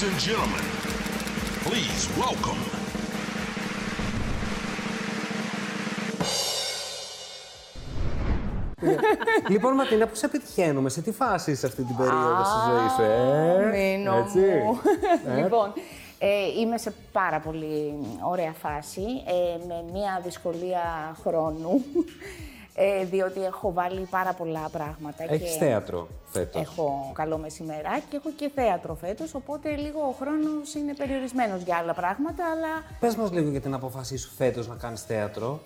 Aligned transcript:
Ladies 0.00 0.12
and 0.12 0.22
gentlemen, 0.30 0.64
please 1.64 2.08
welcome. 2.20 2.62
λοιπόν, 9.48 9.74
Ματίνα, 9.74 10.06
πώς 10.06 10.18
σε 10.18 10.28
πετυχαίνουμε, 10.28 10.88
σε 10.88 11.00
τι 11.02 11.12
φάση 11.12 11.50
είσαι 11.50 11.66
αυτή 11.66 11.82
την 11.82 11.96
περίοδο 11.96 12.44
στη 12.44 12.70
ζωή 12.70 12.88
σου, 12.88 13.02
ε; 13.02 13.70
Μήνο 13.70 14.16
Έτσι. 14.16 14.38
μου. 14.38 14.80
Ε; 15.26 15.42
λοιπόν, 15.42 15.72
ε, 16.18 16.60
είμαι 16.60 16.78
σε 16.78 16.92
πάρα 17.12 17.40
πολύ 17.40 17.94
ωραία 18.20 18.52
φάση, 18.52 19.02
ε, 19.26 19.66
με 19.66 19.84
μία 19.92 20.20
δυσκολία 20.24 21.16
χρόνου, 21.22 21.84
ε, 22.80 23.04
διότι 23.04 23.44
έχω 23.44 23.72
βάλει 23.72 24.06
πάρα 24.10 24.32
πολλά 24.32 24.68
πράγματα. 24.72 25.24
Έχεις 25.28 25.56
θέατρο 25.56 26.08
φέτος. 26.24 26.62
Έχω 26.62 27.10
καλό 27.14 27.38
μεσημεράκι 27.38 28.02
και 28.10 28.16
έχω 28.16 28.30
και 28.36 28.50
θέατρο 28.54 28.94
φέτος, 28.94 29.34
οπότε 29.34 29.76
λίγο 29.76 30.00
ο 30.00 30.14
χρόνος 30.20 30.74
είναι 30.74 30.94
περιορισμένος 30.94 31.62
για 31.62 31.76
άλλα 31.76 31.94
πράγματα, 31.94 32.44
αλλά 32.52 32.68
Πες 33.00 33.16
μας 33.16 33.32
λίγο 33.32 33.50
για 33.50 33.60
την 33.60 33.74
απόφασή 33.74 34.16
σου 34.16 34.30
φέτος 34.36 34.68
να 34.68 34.74
κάνεις 34.74 35.02
θέατρο. 35.02 35.60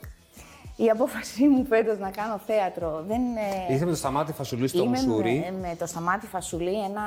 η 0.76 0.90
απόφασή 0.90 1.48
μου 1.48 1.64
φέτος 1.64 1.98
να 1.98 2.10
κάνω 2.10 2.40
θέατρο 2.46 3.04
δεν 3.08 3.20
είναι... 3.20 3.40
Είσαι 3.74 3.84
με 3.84 3.90
το 3.90 3.96
Σταμάτη 3.96 4.32
Φασουλή 4.32 4.68
στο 4.68 4.82
Είμαι 4.82 4.88
Μουσούρι. 4.88 5.50
με, 5.52 5.68
με 5.68 5.76
το 5.78 5.86
Σταμάτη 5.86 6.26
Φασουλή, 6.26 6.84
ένα 6.84 7.02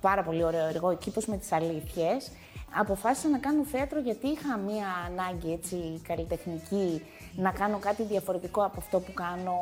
πάρα 0.00 0.22
πολύ 0.22 0.44
ωραίο 0.44 0.66
έργο, 0.66 0.88
ο 0.88 0.92
κήπος 0.92 1.26
με 1.26 1.36
τις 1.36 1.52
αλήθειες. 1.52 2.30
Αποφάσισα 2.74 3.28
να 3.28 3.38
κάνω 3.38 3.64
θέατρο 3.64 4.00
γιατί 4.00 4.26
είχα 4.26 4.56
μία 4.56 4.86
ανάγκη 5.06 5.52
έτσι, 5.52 6.00
καλλιτεχνική 6.08 7.02
να 7.36 7.50
κάνω 7.50 7.78
κάτι 7.78 8.02
διαφορετικό 8.02 8.64
από 8.64 8.74
αυτό 8.78 9.00
που 9.00 9.12
κάνω 9.12 9.56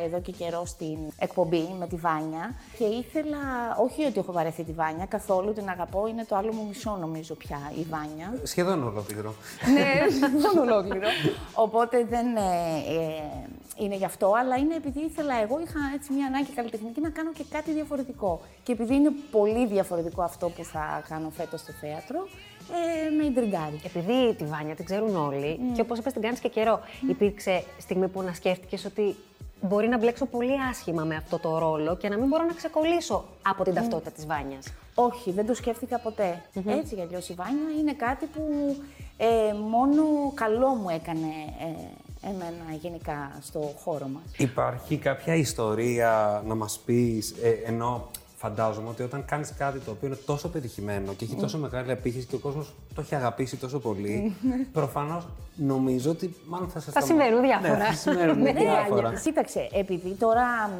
ε, 0.00 0.04
εδώ 0.04 0.20
και 0.20 0.32
καιρό 0.32 0.64
στην 0.66 0.98
εκπομπή 1.18 1.68
με 1.78 1.86
τη 1.86 1.96
Βάνια. 1.96 2.54
Και 2.78 2.84
ήθελα, 2.84 3.38
όχι 3.78 4.04
ότι 4.04 4.18
έχω 4.18 4.32
βαρεθεί 4.32 4.64
τη 4.64 4.72
Βάνια, 4.72 5.06
καθόλου 5.06 5.52
την 5.52 5.68
αγαπώ, 5.68 6.06
είναι 6.06 6.24
το 6.24 6.36
άλλο 6.36 6.52
μου 6.52 6.66
μισό 6.68 6.96
νομίζω 7.00 7.34
πια 7.34 7.58
η 7.78 7.86
Βάνια. 7.90 8.38
Σχεδόν 8.42 8.82
ολόκληρο. 8.82 9.34
ναι, 9.72 9.90
δεν 10.40 10.58
ολόκληρο. 10.58 11.08
Οπότε 11.54 12.04
δεν 12.04 12.36
ε, 12.36 12.40
ε, 12.40 13.48
είναι 13.78 13.96
γι' 13.96 14.04
αυτό, 14.04 14.32
αλλά 14.40 14.56
είναι 14.56 14.74
επειδή 14.74 15.00
ήθελα 15.00 15.34
εγώ, 15.42 15.60
είχα 15.60 15.80
έτσι 15.94 16.12
μια 16.12 16.26
ανάγκη 16.26 16.50
καλλιτεχνική 16.50 17.00
να 17.00 17.10
κάνω 17.10 17.32
και 17.32 17.44
κάτι 17.50 17.72
διαφορετικό. 17.72 18.40
Και 18.62 18.72
επειδή 18.72 18.94
είναι 18.94 19.10
πολύ 19.30 19.66
διαφορετικό 19.66 20.22
αυτό 20.22 20.48
που 20.48 20.64
θα 20.64 21.04
κάνω 21.08 21.30
φέτος 21.30 21.60
στο 21.60 21.72
θέατρο, 21.72 22.28
ε, 22.72 23.10
με 23.16 23.24
ιντριγκάρει. 23.24 23.80
Επειδή 23.84 24.34
τη 24.34 24.44
Βάνια 24.44 24.74
την 24.74 24.84
ξέρουν 24.84 25.16
όλοι 25.16 25.60
και 25.74 25.80
όπως 25.80 25.98
είπες, 25.98 26.12
την 26.12 26.22
κάνεις 26.22 26.40
και 26.40 26.48
καιρό. 26.48 26.80
Υπήρξε 27.08 27.64
στιγμή 27.78 28.08
που 28.08 28.22
να 28.22 28.32
σκέφτηκες 28.32 28.84
ότι 28.84 29.16
μπορεί 29.60 29.88
να 29.88 29.98
μπλέξω 29.98 30.26
πολύ 30.26 30.52
άσχημα 30.70 31.04
με 31.04 31.16
αυτό 31.16 31.38
το 31.38 31.58
ρόλο 31.58 31.96
και 31.96 32.08
να 32.08 32.16
μην 32.16 32.28
μπορώ 32.28 32.44
να 32.44 32.52
ξεκολλήσω 32.52 33.24
από 33.42 33.64
την 33.64 33.74
ταυτότητα 33.74 34.10
της 34.10 34.26
Βάνιας; 34.26 34.72
Όχι, 34.94 35.30
δεν 35.30 35.46
το 35.46 35.54
σκέφτηκα 35.54 35.98
ποτέ. 35.98 36.42
Έτσι 36.66 36.94
κι 36.94 37.00
αλλιώς 37.00 37.28
η 37.28 37.34
Βάνια 37.34 37.78
είναι 37.80 37.92
κάτι 37.92 38.26
που 38.26 38.76
ε, 39.16 39.52
μόνο 39.52 40.02
καλό 40.34 40.68
μου 40.68 40.88
έκανε 40.88 41.32
ε, 41.60 41.88
εμένα 42.22 42.74
γενικά 42.80 43.38
στο 43.40 43.72
χώρο 43.84 44.06
μας. 44.06 44.22
Υπάρχει 44.36 44.96
κάποια 44.96 45.34
ιστορία 45.34 46.42
να 46.46 46.54
μας 46.54 46.80
πεις, 46.84 47.34
ε, 47.42 47.48
ενώ 47.48 48.06
φαντάζομαι 48.36 48.88
ότι 48.88 49.02
όταν 49.02 49.24
κάνεις 49.24 49.52
κάτι 49.58 49.78
το 49.78 49.90
οποίο 49.90 50.06
είναι 50.08 50.16
τόσο 50.26 50.48
πετυχημένο 50.48 51.12
και 51.12 51.24
έχει 51.24 51.34
τόσο 51.34 51.58
μεγάλη 51.58 51.90
απήχηση 51.92 52.26
και 52.26 52.34
ο 52.34 52.38
κόσμος 52.38 52.74
το 52.94 53.00
έχει 53.00 53.14
αγαπήσει 53.14 53.56
τόσο 53.56 53.78
πολύ, 53.78 54.36
προφανώς 54.72 55.26
νομίζω 55.56 56.10
ότι 56.10 56.34
μάλλον 56.46 56.68
θα 56.68 56.80
σε 56.80 56.90
Θα 56.90 57.00
σταμα- 57.00 57.06
συμβαίνουν 57.06 57.42
διάφορα. 57.42 57.76
Ναι, 57.78 57.84
θα 57.84 57.92
συμβαίνουν 57.92 58.38
Ναι, 58.42 58.52
διάφορα. 58.52 59.10
ναι, 59.10 59.20
Κοίταξε, 59.20 59.68
επειδή 59.72 60.10
τώρα 60.10 60.70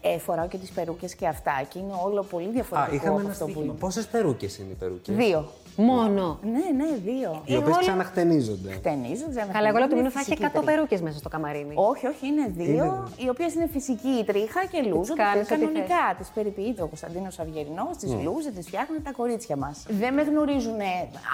ε, 0.00 0.18
φοράω 0.18 0.48
και 0.48 0.58
τις 0.58 0.70
περούκες 0.70 1.14
και 1.14 1.26
αυτά 1.26 1.52
και 1.68 1.78
είναι 1.78 1.92
όλο 2.04 2.22
πολύ 2.22 2.46
Α, 2.46 2.50
διαφορετικό 2.50 2.94
είχαμε 2.94 3.10
από 3.10 3.20
ένα 3.20 3.30
αυτό 3.30 3.44
που 3.44 3.50
στοίχημα. 3.50 3.72
είναι. 3.72 3.80
Πόσες 3.80 4.06
περούκες 4.06 4.58
είναι 4.58 4.68
οι 4.70 4.74
περούκες; 4.74 5.16
Δύο. 5.16 5.48
Μόνο. 5.84 6.38
Ναι, 6.42 6.84
ναι, 6.84 6.90
δύο. 7.04 7.42
Οι 7.44 7.56
οποίες 7.56 7.74
όλοι- 7.76 7.84
ξαναχτενίζονται. 7.86 8.70
Χτενίζω, 8.72 9.12
ξαναχτενίζω. 9.14 9.52
Καλά, 9.52 9.68
εγώ 9.68 9.76
λέω 9.78 9.86
ότι 9.86 9.94
είναι 9.94 10.02
μην 10.02 10.10
θα 10.10 10.18
έχει 10.20 10.28
φυσική 10.28 10.44
100 10.44 10.50
τρίχα. 10.52 10.64
περούκε 10.72 10.98
μέσα 11.02 11.18
στο 11.18 11.28
καμαρίνι. 11.28 11.72
Όχι, 11.76 12.06
όχι, 12.06 12.26
είναι 12.26 12.46
δύο, 12.56 13.08
οι 13.16 13.28
οποίες 13.28 13.54
είναι 13.54 13.66
φυσική 13.72 14.08
η 14.08 14.24
τρίχα 14.24 14.64
και 14.72 14.82
λούζω. 14.82 15.14
κάνεις 15.14 15.46
Τι 15.46 15.54
ό,τι 15.54 15.62
κανονικά. 15.64 16.14
Τις 16.18 16.28
περιποιείται 16.28 16.82
ο 16.82 16.86
Κωνσταντίνος 16.86 17.38
Αυγερινός, 17.38 17.96
τις 17.96 18.12
λούζε, 18.24 18.50
τις 18.50 18.66
φτιάχνουν 18.66 19.02
τα 19.02 19.12
κορίτσια 19.12 19.56
μας. 19.56 19.84
Δεν 19.88 20.14
με 20.14 20.22
γνωρίζουν 20.22 20.78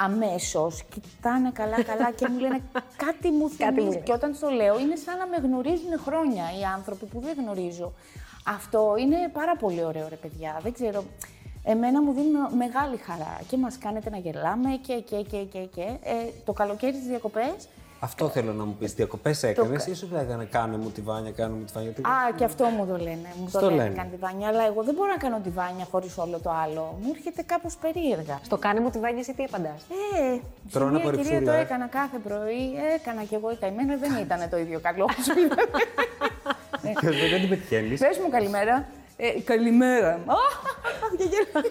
αμέσως, 0.05 0.83
κοιτάνε 0.95 1.51
καλά-καλά 1.51 2.11
και 2.13 2.27
μου 2.31 2.39
λένε 2.39 2.61
κάτι 2.97 3.31
μου 3.31 3.51
Κάτι 3.59 3.71
μου 3.71 3.77
θυμίζει. 3.77 3.89
λέει. 3.89 4.03
και 4.05 4.13
όταν 4.13 4.37
το 4.41 4.49
λέω, 4.49 4.79
είναι 4.79 4.97
σαν 4.97 5.17
να 5.19 5.27
με 5.27 5.37
γνωρίζουν 5.47 5.93
χρόνια 6.07 6.45
οι 6.61 6.63
άνθρωποι 6.77 7.05
που 7.07 7.21
δεν 7.21 7.35
γνωρίζω. 7.41 7.93
Αυτό 8.49 8.95
είναι 8.99 9.17
πάρα 9.33 9.57
πολύ 9.57 9.85
ωραίο, 9.85 10.07
ρε 10.09 10.15
παιδιά. 10.15 10.61
Δεν 10.63 10.73
ξέρω. 10.73 11.05
Εμένα 11.69 12.03
μου 12.03 12.13
δίνει 12.13 12.27
μεγάλη 12.57 12.97
χαρά 12.97 13.41
και 13.49 13.57
μας 13.57 13.79
κάνετε 13.79 14.11
να 14.11 14.17
γελάμε 14.19 14.71
και, 14.87 14.95
και, 14.95 15.17
και, 15.17 15.37
και, 15.53 15.59
και. 15.75 15.83
Ε, 16.03 16.13
το 16.45 16.53
καλοκαίρι 16.53 16.93
στις 16.95 17.07
διακοπές 17.07 17.55
Αυτό 18.01 18.29
θέλω 18.29 18.53
να 18.53 18.65
μου 18.65 18.77
πεις. 18.79 18.93
Διακοπές 18.95 19.43
έκανες 19.43 19.85
κα- 19.85 19.91
ή 19.91 19.95
σου 19.95 20.09
λέγανε 20.13 20.45
κάνε 20.45 20.77
μου 20.77 20.91
τη 20.91 21.01
βάνια, 21.01 21.31
κάνε 21.31 21.55
μου 21.55 21.65
τη 21.65 21.73
βάνια. 21.73 21.91
Τι- 21.91 22.01
Α, 22.03 22.33
και 22.37 22.45
αυτό 22.45 22.65
μου 22.65 22.87
το 22.87 22.97
λένε. 22.97 23.29
Μου 23.39 23.45
το 23.53 23.59
Στο 23.59 23.71
λένε, 23.71 23.83
λένε. 23.83 23.95
κάνει 23.95 24.11
τη 24.11 24.17
βάνια, 24.17 24.49
αλλά 24.49 24.67
εγώ 24.67 24.83
δεν 24.83 24.95
μπορώ 24.95 25.09
να 25.11 25.17
κάνω 25.17 25.41
τη 25.45 25.51
βάνια 25.51 25.85
χωρίς 25.91 26.19
όλο 26.19 26.39
το 26.39 26.51
άλλο. 26.65 26.99
Μου 27.03 27.11
έρχεται 27.17 27.43
κάπως 27.43 27.77
περίεργα. 27.77 28.39
Στο 28.43 28.57
κάνε 28.59 28.81
μου 28.81 28.91
τη 28.91 28.99
Βάνια, 28.99 29.21
εσύ 29.21 29.35
τι 29.35 29.45
απαντάς; 29.45 29.81
Ε, 30.19 30.35
σε 30.35 30.41
Τρώνε 30.73 30.91
μια 30.91 30.99
από 31.01 31.11
κυρία 31.11 31.23
ρηψούλια, 31.31 31.53
το 31.53 31.59
ε. 31.59 31.61
έκανα 31.61 31.87
κάθε 31.87 32.19
πρωί, 32.19 32.63
έκανα 32.95 33.23
κι 33.23 33.35
εγώ 33.35 33.51
η 33.51 33.57
καημένα, 33.57 33.97
δεν 33.97 34.13
ήταν 34.25 34.41
το 34.51 34.57
ίδιο 34.59 34.79
καλό 34.81 35.03
όπως 35.05 35.27
ήταν. 35.27 35.67
Και 37.01 37.09
δεν 37.19 37.29
δεν 37.31 37.41
την 37.41 37.49
πετυχαίνεις. 37.49 38.01
Πες 38.01 38.19
μου 38.19 38.31
καλημέρα. 38.31 38.87
Ε, 39.17 39.41
καλημέρα. 39.45 40.13
Α, 40.13 40.37
και 41.19 41.25
γελάει. 41.25 41.71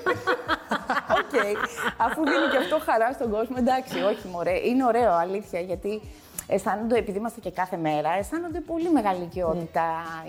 Οκ. 1.19 1.57
Αφού 1.97 2.23
δίνει 2.23 2.47
και 2.51 2.57
αυτό 2.57 2.79
χαρά 2.85 3.11
στον 3.13 3.29
κόσμο, 3.29 3.55
εντάξει, 3.59 4.01
όχι 4.01 4.27
μωρέ. 4.27 4.67
Είναι 4.67 4.85
ωραίο, 4.85 5.11
αλήθεια, 5.13 5.59
γιατί 5.59 6.01
αισθάνονται, 6.47 6.97
επειδή 6.97 7.17
είμαστε 7.17 7.39
και 7.39 7.51
κάθε 7.51 7.77
μέρα, 7.77 8.09
αισθάνονται 8.17 8.59
πολύ 8.59 8.91
μεγάλη 8.91 9.23
οικειότητα 9.23 9.83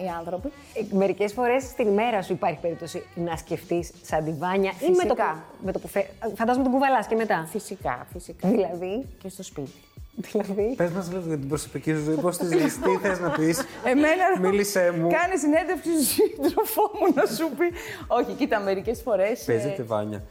οι 0.05 0.09
άνθρωποι. 0.19 0.53
Μερικές 0.91 1.33
φορές 1.33 1.63
στην 1.63 1.87
ημέρα 1.89 2.23
σου 2.23 2.33
υπάρχει 2.33 2.59
περίπτωση 2.61 3.07
να 3.15 3.37
σκεφτείς 3.37 3.93
σαν 4.03 4.25
τη 4.25 4.33
Βάνια 4.33 4.73
ή 4.81 4.87
με 4.87 4.93
το, 4.93 5.01
Φυσικά. 5.01 5.45
που, 5.59 5.65
με 5.65 5.73
το 5.73 5.79
που 5.79 5.89
φε... 5.89 6.07
Φαντάζομαι 6.35 6.65
τον 6.65 6.73
κουβαλά 6.73 7.03
και 7.09 7.15
μετά. 7.15 7.47
Φυσικά, 7.51 8.07
φυσικά. 8.13 8.49
Δηλαδή; 8.49 9.07
Και 9.23 9.29
στο 9.29 9.43
σπίτι. 9.43 9.73
Δηλαδή. 10.17 10.75
Πες 10.77 10.91
μας 10.91 11.09
λίγο 11.09 11.23
για 11.27 11.39
την 11.39 11.49
προσωπική 11.49 11.93
σου 11.95 12.03
ζωή, 12.03 12.15
πώς 12.15 12.37
τη 12.37 12.47
ζεις, 12.47 12.79
τι 12.81 12.97
θες 13.03 13.21
να 13.21 13.31
πεις. 13.31 13.65
Εμένα 13.85 14.25
Μίλησέ 14.49 14.91
μου. 14.99 15.09
Κάνει 15.11 15.37
συνέντευξη 15.39 15.91
στον 16.05 16.05
σύντροφό 16.05 16.83
μου 17.01 17.13
να 17.15 17.27
σου 17.27 17.51
πει. 17.59 17.73
Όχι, 18.07 18.33
κοίτα, 18.33 18.61
μερικές 18.61 19.03
φορές. 19.03 19.45
Παίζετε 19.45 19.83
βάνια. 19.83 20.23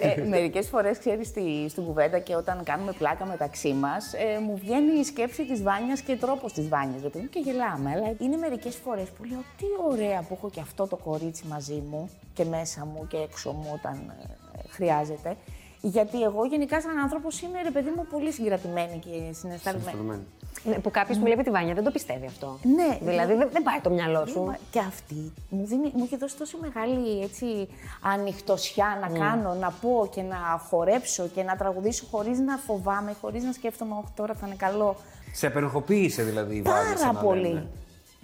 Ε, 0.00 0.22
Μερικές 0.28 0.68
φορές, 0.68 0.98
ξέρεις, 0.98 1.26
στη, 1.26 1.66
στην 1.68 1.84
κουβέντα 1.84 2.18
και 2.18 2.34
όταν 2.34 2.62
κάνουμε 2.64 2.92
πλάκα 2.92 3.24
μεταξύ 3.26 3.72
μας, 3.72 4.12
ε, 4.12 4.38
μου 4.40 4.56
βγαίνει 4.56 4.98
η 4.98 5.04
σκέψη 5.04 5.46
της 5.46 5.62
Βάνιας 5.62 6.00
και 6.00 6.16
τρόπος 6.16 6.52
της 6.52 6.68
Βάνιας. 6.68 7.02
ρε 7.02 7.08
παιδί 7.08 7.24
μου, 7.24 7.30
και 7.30 7.40
γελάμε. 7.44 7.90
Αλλά 7.90 8.14
είναι 8.18 8.36
μερικές 8.36 8.76
φορές 8.76 9.08
που 9.08 9.24
λέω 9.24 9.42
τι 9.56 9.64
ωραία 9.90 10.20
που 10.28 10.34
έχω 10.36 10.50
και 10.50 10.60
αυτό 10.60 10.86
το 10.86 10.96
κορίτσι 10.96 11.44
μαζί 11.48 11.82
μου 11.90 12.10
και 12.32 12.44
μέσα 12.44 12.84
μου 12.84 13.06
και 13.06 13.16
έξω 13.16 13.50
μου 13.50 13.70
όταν 13.74 14.12
ε, 14.54 14.68
χρειάζεται. 14.68 15.36
Γιατί 15.80 16.22
εγώ 16.22 16.44
γενικά 16.44 16.80
σαν 16.80 16.98
άνθρωπος 16.98 17.40
είμαι 17.40 17.62
ρε 17.62 17.70
παιδί 17.70 17.92
μου 17.96 18.06
πολύ 18.10 18.32
συγκρατημένη 18.32 18.98
και 18.98 19.08
συναισθαλμένη. 19.10 19.58
Συναισθαλμένη. 19.84 20.26
Ναι, 20.64 20.78
που 20.78 20.90
κάποιος 20.90 21.18
που 21.18 21.24
βλέπει 21.24 21.42
τη 21.42 21.50
Βάνια 21.50 21.74
δεν 21.74 21.84
το 21.84 21.90
πιστεύει 21.90 22.26
αυτό. 22.26 22.58
Ναι. 22.62 22.98
Δηλαδή 23.10 23.34
δεν, 23.34 23.48
δεν 23.52 23.62
πάει 23.62 23.80
το 23.82 23.90
μυαλό 23.90 24.26
σου. 24.26 24.40
Μα 24.42 24.56
Και 24.70 24.78
αυτή 24.78 25.32
μου, 25.48 25.66
δίνει, 25.66 25.90
μου 25.94 26.02
έχει 26.04 26.16
δώσει 26.16 26.36
τόσο 26.36 26.58
μεγάλη 26.60 27.22
έτσι, 27.22 27.68
ανοιχτοσιά 28.02 28.98
να 29.00 29.18
κάνω, 29.18 29.54
να 29.54 29.70
πω 29.80 30.08
και 30.14 30.22
να 30.22 30.36
χορέψω 30.68 31.28
και 31.34 31.42
να 31.42 31.56
τραγουδήσω 31.56 32.06
χωρίς 32.10 32.38
να 32.38 32.56
φοβάμαι, 32.56 33.14
χωρίς 33.20 33.44
να 33.44 33.52
σκέφτομαι 33.52 33.94
«Όχι, 33.94 34.12
τώρα 34.16 34.34
θα 34.34 34.46
είναι 34.46 34.56
καλό. 34.56 34.96
Σε 35.32 35.46
απενοχοποίησε 35.46 36.22
δηλαδή 36.22 36.56
η 36.56 36.62
βάνια. 36.62 36.82
σαν 36.96 36.96
Πάρα 36.96 37.12
να 37.12 37.18
πολύ. 37.20 37.40
λένε. 37.48 37.66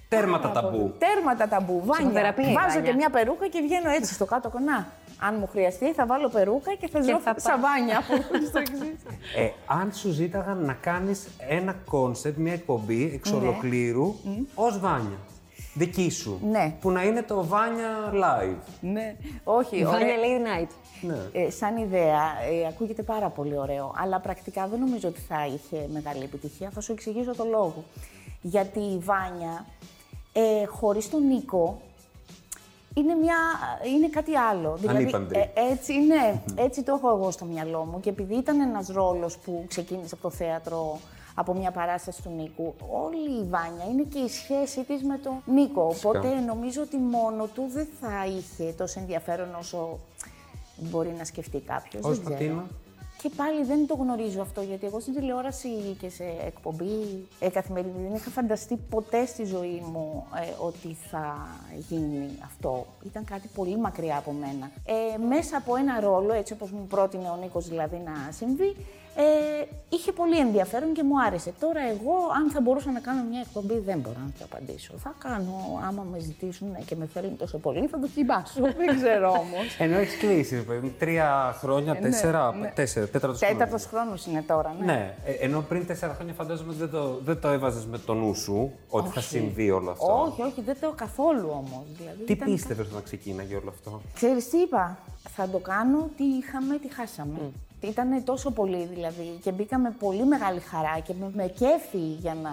Τέρματα 0.09 0.49
Πάρα 0.49 0.61
ταμπού. 0.61 0.79
πολύ. 0.79 0.95
Τέρματα 0.99 1.49
ταμπού. 1.49 1.73
Βάνια. 1.79 1.93
Ψυχοθεραπεία 1.95 2.51
η 2.51 2.53
Βάζω 2.53 2.67
Βάνια. 2.75 2.91
και 2.91 2.97
μια 2.97 3.11
περούκα 3.11 3.49
και 3.49 3.61
βγαίνω 3.63 3.91
έτσι 3.91 4.15
στο 4.15 4.25
κάτω 4.25 4.51
κονά. 4.51 4.87
Αν 5.21 5.37
μου 5.39 5.47
χρειαστεί, 5.47 5.93
θα 5.93 6.07
βάλω 6.07 6.29
περούκα 6.29 6.75
και 6.75 6.89
θα 6.89 7.03
ζω 7.03 7.21
θα 7.21 7.35
σαν 7.39 7.61
πάω. 7.61 7.71
βάνια 7.71 7.99
από 7.99 8.15
εδώ 8.15 8.47
στο 8.49 8.59
εξής. 8.59 9.03
Ε, 9.37 9.51
αν 9.67 9.93
σου 9.93 10.11
ζήταγαν 10.11 10.65
να 10.65 10.73
κάνεις 10.73 11.29
ένα 11.49 11.73
concept, 11.91 12.39
μια 12.39 12.53
εκπομπή 12.53 13.11
εξ 13.15 13.31
Ναι. 13.33 13.37
ολοκλήρου, 13.37 14.15
ως 14.55 14.79
βάνια. 14.79 15.19
Δική 15.77 16.11
σου. 16.11 16.39
Ναι. 16.51 16.75
Που 16.81 16.91
να 16.91 17.03
είναι 17.05 17.23
το 17.23 17.45
Βάνια 17.47 18.13
live. 18.13 18.57
ναι, 18.81 19.17
όχι. 19.45 19.79
Η 19.79 19.85
ωραία. 19.87 19.99
Βάνια 19.99 20.15
Late 20.17 20.63
Night. 20.63 20.69
Ναι. 21.01 21.43
Ε, 21.43 21.51
σαν 21.51 21.77
ιδέα, 21.77 22.21
ε, 22.51 22.67
ακούγεται 22.69 23.03
πάρα 23.03 23.29
πολύ 23.29 23.59
ωραίο, 23.59 23.95
αλλά 23.97 24.21
πρακτικά 24.21 24.67
δεν 24.67 24.79
νομίζω 24.79 25.09
ότι 25.09 25.21
θα 25.21 25.47
είχε 25.47 25.89
μεγάλη 25.93 26.23
επιτυχία. 26.23 26.71
Θα 26.71 26.81
σου 26.81 26.93
εξηγήσω 26.93 27.35
το 27.35 27.45
λόγο. 27.51 27.85
Γιατί 28.43 28.79
η 28.81 28.99
Βάνια, 28.99 29.67
ε, 30.33 30.67
χωρίς 30.67 31.11
τον 31.11 31.27
Νίκο, 31.27 31.81
είναι, 32.95 33.15
μια, 33.15 33.37
είναι 33.95 34.09
κάτι 34.09 34.37
άλλο. 34.37 34.79
Ανύπαντρη. 34.87 35.39
ε, 35.39 35.71
έτσι, 35.73 35.93
ναι, 35.93 36.43
έτσι 36.55 36.83
το 36.83 36.95
έχω 36.95 37.17
εγώ 37.17 37.31
στο 37.31 37.45
μυαλό 37.45 37.85
μου. 37.85 38.01
Και 38.01 38.09
επειδή 38.09 38.35
ήταν 38.35 38.61
ένας 38.61 38.89
ρόλος 38.89 39.39
που 39.39 39.65
ξεκίνησε 39.69 40.15
από 40.15 40.23
το 40.23 40.31
θέατρο, 40.31 40.99
από 41.35 41.55
μια 41.55 41.71
παράσταση 41.71 42.23
του 42.23 42.31
Νίκου, 42.37 42.75
όλη 42.91 43.41
η 43.41 43.45
Βάνια 43.49 43.85
είναι 43.91 44.03
και 44.03 44.19
η 44.19 44.29
σχέση 44.29 44.85
της 44.85 45.03
με 45.03 45.19
τον 45.19 45.43
Νίκο. 45.45 45.95
Οπότε 45.97 46.29
νομίζω 46.47 46.83
ότι 46.83 46.97
μόνο 46.97 47.47
του 47.47 47.71
δεν 47.73 47.89
θα 48.01 48.27
είχε 48.27 48.73
τόσο 48.73 49.01
ενδιαφέρον 49.01 49.55
όσο 49.59 49.99
μπορεί 50.77 51.15
να 51.19 51.25
σκεφτεί 51.25 51.61
κάποιος. 51.61 52.05
Ως 52.05 52.21
Ματίνα. 52.21 52.67
Και 53.25 53.31
πάλι 53.37 53.65
δεν 53.65 53.87
το 53.87 53.95
γνωρίζω 53.95 54.41
αυτό, 54.41 54.61
γιατί 54.61 54.87
εγώ 54.87 55.01
στην 55.01 55.15
τηλεόραση 55.15 55.69
και 56.01 56.09
σε 56.09 56.25
εκπομπή 56.47 57.27
ε, 57.39 57.49
καθημερινή 57.49 58.03
δεν 58.03 58.15
είχα 58.15 58.31
φανταστεί 58.31 58.79
ποτέ 58.91 59.27
στη 59.27 59.45
ζωή 59.45 59.83
μου 59.93 60.27
ε, 60.35 60.65
ότι 60.67 60.97
θα 61.11 61.49
γίνει 61.89 62.39
αυτό. 62.45 62.87
Ήταν 63.07 63.25
κάτι 63.25 63.49
πολύ 63.55 63.79
μακριά 63.79 64.17
από 64.17 64.33
μένα. 64.33 64.71
Ε, 64.87 65.19
μέσα 65.19 65.57
από 65.57 65.77
ένα 65.77 66.01
ρόλο, 66.01 66.33
έτσι 66.33 66.53
όπως 66.53 66.71
μου 66.71 66.87
πρότεινε 66.87 67.31
ο 67.31 67.37
Νίκος 67.37 67.69
δηλαδή 67.69 68.03
να 68.05 68.33
συμβεί, 68.33 68.77
ε, 69.17 69.65
είχε 69.89 70.13
πολύ 70.13 70.39
ενδιαφέρον 70.39 70.93
και 70.93 71.03
μου 71.03 71.23
άρεσε. 71.23 71.53
Τώρα 71.61 71.81
εγώ, 71.81 72.15
αν 72.39 72.51
θα 72.51 72.61
μπορούσα 72.61 72.91
να 72.91 73.01
κάνω 73.01 73.23
μια 73.31 73.41
εκπομπή, 73.41 73.79
δεν 73.79 73.99
μπορώ 73.99 74.17
να 74.25 74.33
το 74.39 74.45
απαντήσω. 74.53 74.93
Θα 74.97 75.15
κάνω, 75.19 75.81
άμα 75.89 76.07
με 76.13 76.19
ζητήσουν 76.19 76.69
και 76.85 76.97
με 76.97 77.09
θέλουν 77.13 77.37
τόσο 77.37 77.59
πολύ, 77.59 77.87
θα 77.87 77.99
δοκιμάσω. 77.99 78.61
δεν 78.87 78.97
ξέρω 78.97 79.29
όμως. 79.29 79.77
Ενώ 79.79 79.97
έχεις 79.97 80.17
κλείσει, 80.17 80.65
παιδί, 80.65 80.95
τρία 80.99 81.57
χρόνια, 81.59 81.97
τέσσερα, 81.97 82.53
ναι, 82.53 82.61
ναι. 82.61 82.73
τέσσερα, 82.75 83.07
τέταρτος 83.07 83.39
Τέταρτος 83.39 83.87
χρόνος 83.87 84.27
είναι 84.27 84.43
τώρα, 84.43 84.75
ναι. 84.79 84.85
Ναι, 84.85 85.15
ε, 85.25 85.33
ενώ 85.33 85.61
πριν 85.61 85.87
τέσσερα 85.87 86.15
χρόνια 86.15 86.35
φαντάζομαι 86.35 86.69
ότι 86.69 86.79
δεν 86.79 86.91
το, 86.91 87.21
δεν 87.25 87.41
το 87.41 87.49
έβαζες 87.49 87.87
με 87.87 87.99
το 87.99 88.15
νου 88.15 88.35
σου, 88.35 88.73
ότι 88.89 89.09
θα 89.09 89.21
συμβεί 89.21 89.71
όλο 89.71 89.91
αυτό. 89.91 90.23
Όχι, 90.29 90.43
όχι, 90.43 90.63
δεν 90.63 90.77
το 90.81 90.93
καθόλου 90.97 91.49
όμως. 91.51 91.85
Δηλαδή, 91.99 92.25
τι 92.25 92.33
ήταν... 92.33 92.51
πίστευες 92.51 92.87
όταν 92.87 93.03
ξεκίναγε 93.03 93.57
όλο 93.57 93.69
αυτό; 93.69 94.01
Ξέρεις 94.15 94.49
τι 94.49 94.59
είπα, 94.59 94.99
θα 95.29 95.49
το 95.49 95.59
κάνω, 95.59 96.11
τι 96.17 96.25
είχαμε, 96.25 96.79
τι 96.79 96.95
χάσαμε. 96.95 97.39
Mm. 97.41 97.64
Ήταν 97.89 98.25
τόσο 98.25 98.51
πολύ 98.51 98.85
δηλαδή 98.85 99.39
και 99.43 99.53
μπήκα 99.53 99.79
με 99.79 99.95
πολύ 99.99 100.25
μεγάλη 100.25 100.61
χαρά 100.61 100.99
και 100.99 101.15
με, 101.21 101.31
με 101.35 101.47
κέφι 101.47 101.99
για 101.99 102.35
να 102.35 102.51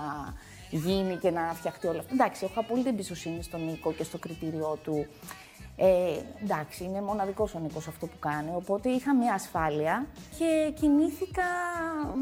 γίνει 0.70 1.16
και 1.16 1.32
να 1.32 1.42
φτιαχτεί 1.54 1.88
όλο 1.88 2.00
αυτό. 2.00 2.14
Εντάξει, 2.14 2.46
έχω 2.46 2.60
απόλυτη 2.60 2.90
εμπιστοσύνη 2.90 3.44
στον 3.44 3.66
Νίκο 3.66 3.92
και 3.92 4.04
στο 4.04 4.18
κριτήριό 4.18 4.78
του. 4.84 5.06
Ε, 5.76 6.18
εντάξει, 6.44 6.84
είναι 6.84 7.02
μοναδικός 7.02 7.54
ο 7.54 7.60
Νίκος 7.60 7.88
αυτό 7.88 8.06
που 8.06 8.20
κάνει, 8.20 8.52
οπότε 8.56 8.90
είχα 8.90 9.16
μια 9.16 9.34
ασφάλεια 9.34 10.06
και 10.38 10.72
κινήθηκα 10.80 11.44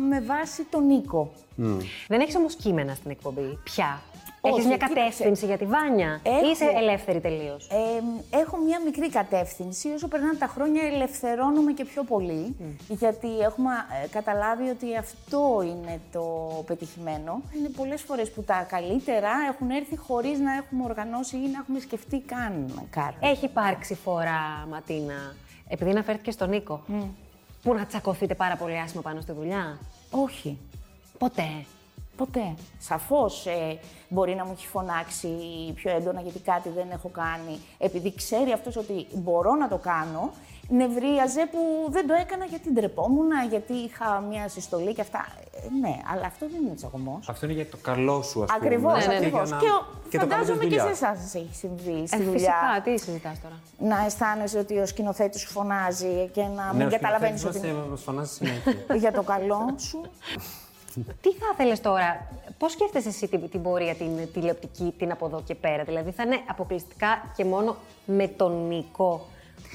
με 0.10 0.22
βάση 0.22 0.64
τον 0.64 0.86
Νίκο. 0.86 1.32
Δεν 2.08 2.20
έχεις 2.20 2.36
όμως 2.36 2.56
κείμενα 2.56 2.96
στην 2.96 3.12
εκπομπή 3.12 3.60
πια; 3.64 4.02
Έχεις 4.42 4.66
μια 4.66 4.78
κατεύθυνση 4.78 5.46
για 5.46 5.58
τη 5.58 5.66
Βάνια; 5.66 6.20
Έχω... 6.24 6.48
ή 6.48 6.50
είσαι 6.50 6.66
ελεύθερη 6.76 7.20
τελείως; 7.20 7.68
Ε, 7.68 8.38
έχω 8.38 8.58
μια 8.58 8.82
μικρή 8.86 9.10
κατεύθυνση. 9.10 9.90
Όσο 9.94 10.08
περνάνε 10.08 10.34
τα 10.34 10.48
χρόνια, 10.48 10.82
ελευθερώνομαι 10.84 11.72
και 11.72 11.86
πιο 11.86 12.04
πολύ. 12.04 12.56
Γιατί 12.88 13.40
έχουμε 13.40 13.72
ε, 14.04 14.08
καταλάβει 14.08 14.70
ότι 14.70 14.98
αυτό 14.98 15.62
είναι 15.66 16.00
το 16.12 16.24
πετυχημένο. 16.68 17.42
Είναι 17.58 17.70
πολλές 17.70 18.02
φορές 18.02 18.32
που 18.32 18.44
τα 18.44 18.66
καλύτερα 18.70 19.32
έχουν 19.52 19.70
έρθει 19.70 19.98
χωρίς 19.98 20.40
να 20.40 20.54
έχουμε 20.54 20.84
οργανώσει 20.84 21.36
ή 21.36 21.50
να 21.54 21.60
έχουμε 21.60 21.80
σκεφτεί 21.80 22.20
καν 22.20 22.88
κάτι. 22.90 23.16
Έχει 23.20 23.46
υπάρξει 23.46 23.96
φορά, 23.96 24.68
Ματίνα, 24.70 25.36
επειδή 25.68 25.90
αναφέρθηκε 25.90 26.32
στον 26.32 26.50
Νίκο, 26.50 26.84
που 27.64 27.74
να 27.74 27.86
τσακωθείτε 27.86 28.36
πάρα 28.36 28.56
πολύ 28.56 28.80
άσχημα 28.80 29.02
πάνω 29.02 29.22
στη 29.22 29.32
δουλειά; 29.32 29.80
Όχι. 30.12 30.58
Ποτέ. 31.18 31.66
Ποτέ. 32.20 32.56
Σαφώς 32.80 33.46
ε, 33.46 33.80
μπορεί 34.10 34.36
να 34.36 34.46
μου 34.46 34.52
έχει 34.56 34.68
φωνάξει 34.68 35.30
πιο 35.76 35.92
έντονα 35.92 36.22
γιατί 36.22 36.40
κάτι 36.40 36.70
δεν 36.70 36.88
έχω 36.92 37.10
κάνει. 37.10 37.60
Επειδή 37.78 38.14
ξέρει 38.16 38.52
αυτός 38.52 38.76
ότι 38.76 39.08
μπορώ 39.14 39.56
να 39.56 39.68
το 39.68 39.78
κάνω, 39.78 40.32
νευρίαζε 40.70 41.48
που 41.52 41.92
δεν 41.92 42.08
το 42.08 42.14
έκανα 42.14 42.46
γιατί 42.46 42.72
ντρεπόμουν, 42.72 43.30
γιατί 43.50 43.74
είχα 43.74 44.20
μια 44.20 44.48
συστολή 44.48 44.94
και 44.94 45.02
αυτά. 45.02 45.26
Ε, 45.52 45.80
ναι, 45.80 46.00
αλλά 46.14 46.26
αυτό 46.26 46.46
δεν 46.52 46.66
είναι 46.66 46.76
τσακωμός. 46.76 47.30
Αυτό 47.30 47.46
είναι 47.46 47.56
για 47.56 47.68
το 47.68 47.78
καλό 47.82 48.22
σου, 48.22 48.44
ας 48.44 48.52
πούμε. 48.52 48.66
Ακριβώς, 48.66 49.08
ναι, 49.08 49.14
ναι, 49.14 49.20
ναι. 49.20 49.30
Και, 49.30 49.72
και 50.10 50.20
φαντάζομαι 50.20 50.66
και 50.66 50.80
σε 50.80 50.90
εσάς 50.90 51.36
έχει 51.36 51.56
συμβεί 51.56 52.08
στη 52.08 52.22
ε, 52.22 52.24
δουλειά. 52.24 52.32
Φυσικά, 52.32 52.82
τι 52.84 53.00
συζητάς 53.00 53.42
τώρα; 53.42 53.60
Να 53.78 54.06
αισθάνεσαι 54.06 54.60
ότι 54.60 54.78
ο 54.78 54.86
σκηνοθέτης 54.86 55.42
σου 55.42 55.50
φωνάζει 55.50 56.30
και 56.34 56.42
να 56.42 56.74
μην 56.74 56.90
καταλαβαίνεις 56.90 57.46
ότι. 57.46 57.76
φωνάζει 57.96 58.46
για 58.98 59.12
το 59.12 59.24
καλό 59.24 59.76
σου. 59.78 60.02
Τι 61.22 61.34
θα 61.34 61.46
ήθελε 61.54 61.76
τώρα, 61.76 62.28
πώς 62.58 62.72
σκέφτεσαι 62.72 63.08
εσύ 63.08 63.28
την, 63.28 63.50
την 63.50 63.62
πορεία, 63.62 63.96
την 63.96 64.32
τηλεοπτική, 64.34 64.94
την 64.98 65.12
από 65.12 65.26
εδώ 65.26 65.42
και 65.46 65.56
πέρα, 65.56 65.84
Δηλαδή 65.84 66.12
θα 66.12 66.24
είναι 66.24 66.40
αποκλειστικά 66.48 67.32
και 67.36 67.46
μόνο 67.46 67.76
με 68.06 68.28
τον 68.28 68.68
Νίκο 68.68 69.26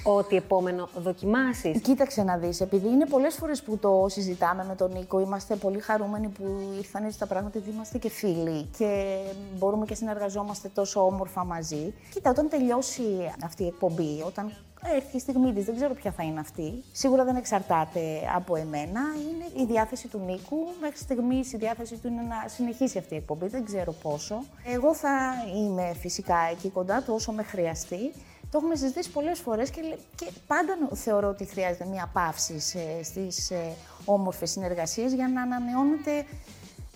ό,τι 0.02 0.36
επόμενο 0.36 0.88
δοκιμάσεις; 0.96 1.80
Κοίταξε 1.80 2.22
να 2.22 2.36
δεις, 2.36 2.60
επειδή 2.60 2.88
είναι 2.88 3.06
πολλές 3.06 3.34
φορές 3.34 3.62
που 3.62 3.78
το 3.78 4.06
συζητάμε 4.08 4.64
με 4.64 4.74
τον 4.74 4.92
Νίκο, 4.92 5.20
είμαστε 5.20 5.56
πολύ 5.56 5.80
χαρούμενοι 5.80 6.28
που 6.28 6.44
ήρθαν 6.78 7.04
έτσι 7.04 7.18
τα 7.18 7.26
πράγματα, 7.26 7.58
γιατί 7.58 7.74
είμαστε 7.74 7.98
και 7.98 8.08
φίλοι 8.08 8.68
και 8.78 9.18
μπορούμε 9.58 9.84
και 9.84 9.94
συνεργαζόμαστε 9.94 10.68
τόσο 10.68 11.06
όμορφα 11.06 11.44
μαζί. 11.44 11.94
Κοίτα, 12.14 12.30
όταν 12.30 12.48
τελειώσει 12.48 13.02
αυτή 13.44 13.62
η 13.62 13.66
εκπομπή, 13.66 14.22
όταν 14.26 14.52
έρθει 14.94 15.16
η 15.16 15.20
στιγμή 15.20 15.52
της, 15.52 15.64
δεν 15.64 15.76
ξέρω 15.76 15.94
ποια 15.94 16.12
θα 16.12 16.22
είναι 16.22 16.40
αυτή. 16.40 16.82
Σίγουρα 16.92 17.24
δεν 17.24 17.36
εξαρτάται 17.36 18.00
από 18.34 18.56
εμένα. 18.56 19.00
Είναι 19.20 19.62
η 19.62 19.66
διάθεση 19.66 20.08
του 20.08 20.18
Νίκου. 20.18 20.56
Μέχρι 20.80 20.98
στιγμής 20.98 21.52
η 21.52 21.56
διάθεση 21.56 21.96
του 21.96 22.08
είναι 22.08 22.22
να 22.22 22.48
συνεχίσει 22.48 22.98
αυτή 22.98 23.14
η 23.14 23.16
εκπομπή. 23.16 23.46
Δεν 23.46 23.64
ξέρω 23.64 23.92
πόσο. 23.92 24.44
Εγώ 24.64 24.94
θα 24.94 25.32
είμαι 25.56 25.94
φυσικά 25.98 26.36
εκεί 26.50 26.68
κοντά 26.70 27.02
του 27.02 27.14
όσο 27.14 27.32
με 27.32 27.42
χρειαστεί. 27.42 28.12
Το 28.50 28.60
έχουμε 28.60 28.76
συζητήσει 28.76 29.10
πολλές 29.10 29.38
φορές 29.40 29.70
και, 29.70 29.80
και 30.14 30.30
πάντα 30.46 30.72
θεωρώ 30.94 31.28
ότι 31.28 31.44
χρειάζεται 31.44 31.84
μια 31.84 32.10
παύση 32.12 32.60
στις 33.02 33.50
ε, 33.50 33.72
όμορφες 34.04 34.50
συνεργασίες 34.50 35.12
για 35.12 35.28
να 35.28 35.42
ανανεώνεται 35.42 36.16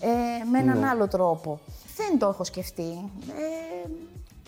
ε, 0.01 0.45
με 0.51 0.59
έναν 0.59 0.79
ναι. 0.79 0.89
άλλο 0.89 1.09
τρόπο. 1.09 1.61
Δεν 1.97 2.19
το 2.19 2.29
έχω 2.29 2.45
σκεφτεί. 2.45 3.11
Ε, 3.29 3.89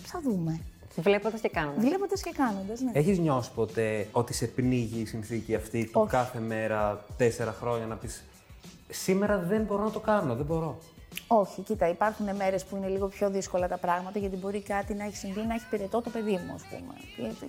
θα 0.02 0.20
δούμε. 0.24 0.60
Βλέποντας 0.96 1.40
και 1.40 1.48
κάνοντας. 1.48 1.84
Βλέποντας 1.84 2.22
και 2.22 2.32
κάνοντας, 2.36 2.80
ναι. 2.80 2.90
Έχεις 2.94 3.18
νιώσει 3.18 3.50
ποτέ 3.54 4.06
ότι 4.12 4.34
σε 4.34 4.46
πνίγει 4.46 5.00
η 5.00 5.06
συνθήκη 5.06 5.54
αυτή 5.54 5.90
του 5.92 6.06
κάθε 6.10 6.38
μέρα, 6.38 7.04
τέσσερα 7.16 7.52
χρόνια 7.52 7.86
να 7.86 7.96
πεις 7.96 8.24
Σήμερα 8.90 9.38
δεν 9.38 9.62
μπορώ 9.62 9.84
να 9.84 9.90
το 9.90 10.00
κάνω, 10.00 10.34
δεν 10.34 10.46
μπορώ. 10.46 10.78
Όχι, 11.26 11.62
κοίτα, 11.62 11.88
υπάρχουν 11.88 12.36
μέρες 12.36 12.64
που 12.64 12.76
είναι 12.76 12.88
λίγο 12.88 13.06
πιο 13.06 13.30
δύσκολα 13.30 13.68
τα 13.68 13.78
πράγματα 13.78 14.18
γιατί 14.18 14.36
μπορεί 14.36 14.62
κάτι 14.62 14.94
να 14.94 15.04
έχει 15.04 15.16
συμβεί, 15.16 15.40
να 15.40 15.54
έχει 15.54 15.64
πυρετό 15.70 16.00
το 16.00 16.10
παιδί 16.10 16.32
μου, 16.46 16.54
ας 16.54 16.62
πούμε. 16.62 16.94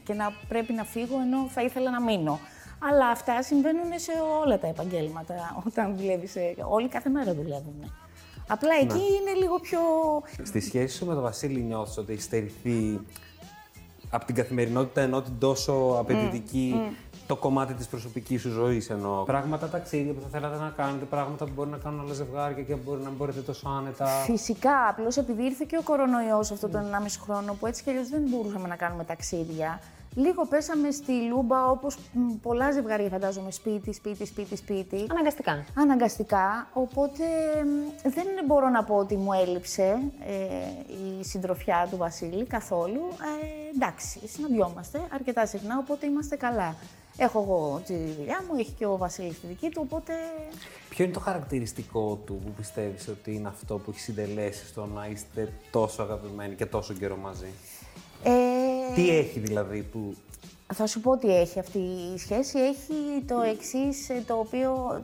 Και 0.04 0.14
να 0.14 0.32
πρέπει 0.48 0.74
να 0.74 0.84
φύγω 0.84 1.20
ενώ 1.20 1.48
θα 1.48 1.62
ήθελα 1.62 1.92
να 1.92 2.02
μείνω. 2.02 2.40
Αλλά 2.90 3.08
αυτά 3.08 3.44
συμβαίνουν 3.44 3.92
σε 3.96 4.12
όλα 4.44 4.60
τα 4.60 4.68
επαγγέλματα. 4.68 5.64
Όταν 5.68 5.96
δουλεύεις, 5.98 6.36
όλοι 6.70 6.88
κάθε 6.88 7.10
μέρα 7.10 7.34
δουλεύουν. 7.34 7.94
Απλά 8.48 8.76
εκεί 8.82 8.94
ναι. 8.94 9.04
είναι 9.04 9.40
λίγο 9.40 9.60
πιο. 9.60 9.80
Στη 10.44 10.60
σχέση 10.60 10.98
σου 10.98 11.06
με 11.06 11.14
τον 11.14 11.24
Βασίλη, 11.24 11.60
νιώθεις 11.60 11.98
ότι 11.98 12.14
έχει 12.14 12.22
στερηθεί 12.22 13.00
από 14.12 14.26
την 14.26 14.36
καθημερινότητα 14.36 15.02
ενώ 15.02 15.22
την 15.22 15.34
τόσο 15.40 15.96
απαιτητική 16.00 16.74
mm, 16.76 16.94
το 17.28 17.36
κομμάτι 17.36 17.74
της 17.74 17.88
προσωπικής 17.88 18.42
σου 18.42 18.50
ζωής. 18.50 18.90
Ενώ 18.90 19.24
πράγματα, 19.26 19.68
ταξίδια 19.68 20.14
που 20.14 20.22
θα 20.22 20.28
θέλατε 20.28 20.58
να 20.58 20.74
κάνετε, 20.78 21.06
πράγματα 21.06 21.46
που 21.46 21.52
μπορεί 21.56 21.70
να 21.70 21.78
κάνουν 21.78 22.00
όλα 22.00 22.14
ζευγάρια 22.14 22.64
και 22.64 22.76
μπορεί 22.76 23.02
να 23.02 23.10
μπορείτε 23.10 23.40
τόσο 23.40 23.70
άνετα. 23.70 24.06
Φυσικά. 24.06 24.88
Απλώς 24.90 25.18
επειδή 25.18 25.44
ήρθε 25.44 25.66
και 25.68 25.78
ο 25.78 25.82
κορονοϊός 25.82 26.52
αυτό 26.52 26.70
τον 26.70 26.82
1,5 26.82 27.06
χρόνο 27.24 27.54
που 27.54 27.66
έτσι 27.66 27.84
κι 27.84 27.90
αλλιώς 27.90 28.10
δεν 28.10 28.22
μπορούσαμε 28.30 28.68
να 28.68 28.76
κάνουμε 28.76 29.04
ταξίδια. 29.04 29.80
Λίγο 30.16 30.46
πέσαμε 30.46 30.92
στη 30.92 31.12
λούμπα 31.12 31.70
όπως 31.70 31.98
πολλά 32.42 32.72
ζευγάρια 32.72 33.10
φαντάζομαι. 33.10 33.52
Σπίτι, 33.52 33.94
σπίτι, 33.94 34.26
σπίτι, 34.26 34.56
σπίτι. 34.56 35.06
Αναγκαστικά. 35.12 35.66
Αναγκαστικά. 35.78 36.68
Οπότε 36.74 37.24
δεν 38.04 38.26
μπορώ 38.46 38.70
να 38.70 38.84
πω 38.84 38.96
ότι 38.96 39.16
μου 39.16 39.34
έλειψε 39.34 40.00
ε, 40.26 41.20
η 41.20 41.24
συντροφιά 41.24 41.88
του 41.92 41.98
Βασίλη 41.98 42.46
καθόλου. 42.46 43.02
Ε, 43.44 43.61
εντάξει, 43.76 44.28
συναντιόμαστε 44.28 45.02
αρκετά 45.14 45.46
συχνά, 45.46 45.78
οπότε 45.78 46.06
είμαστε 46.06 46.36
καλά. 46.36 46.76
Έχω 47.18 47.40
εγώ 47.40 47.82
τη 47.86 47.94
δουλειά 47.94 48.44
μου, 48.48 48.60
έχει 48.60 48.72
και 48.72 48.86
ο 48.86 48.98
Βασίλης 48.98 49.40
τη 49.40 49.48
δική 49.48 49.70
του, 49.70 49.82
οπότε... 49.86 50.14
Ποιο 50.90 51.04
είναι 51.04 51.14
το 51.14 51.20
χαρακτηριστικό 51.20 52.20
του 52.26 52.40
που 52.46 52.52
πιστεύεις 52.52 53.08
ότι 53.08 53.34
είναι 53.34 53.48
αυτό 53.48 53.78
που 53.78 53.90
έχει 53.90 54.00
συντελέσει 54.00 54.68
στο 54.68 54.86
να 54.86 55.08
είστε 55.08 55.54
τόσο 55.72 56.02
αγαπημένοι 56.02 56.56
και 56.56 56.66
τόσο 56.66 56.94
καιρό 56.94 57.18
μαζί; 57.18 57.48
Ε... 58.24 58.94
Τι 58.96 59.10
έχει 59.10 59.40
δηλαδή 59.40 59.82
που... 59.84 60.16
Θα 60.74 60.88
σου 60.88 61.02
πω 61.02 61.18
τι 61.18 61.36
έχει 61.36 61.60
αυτή 61.60 61.80
η 62.14 62.18
σχέση. 62.18 62.60
Έχει 62.60 63.24
το 63.28 63.42
εξής, 63.42 64.10
ε, 64.10 64.24
το 64.28 64.34
οποίο 64.34 65.02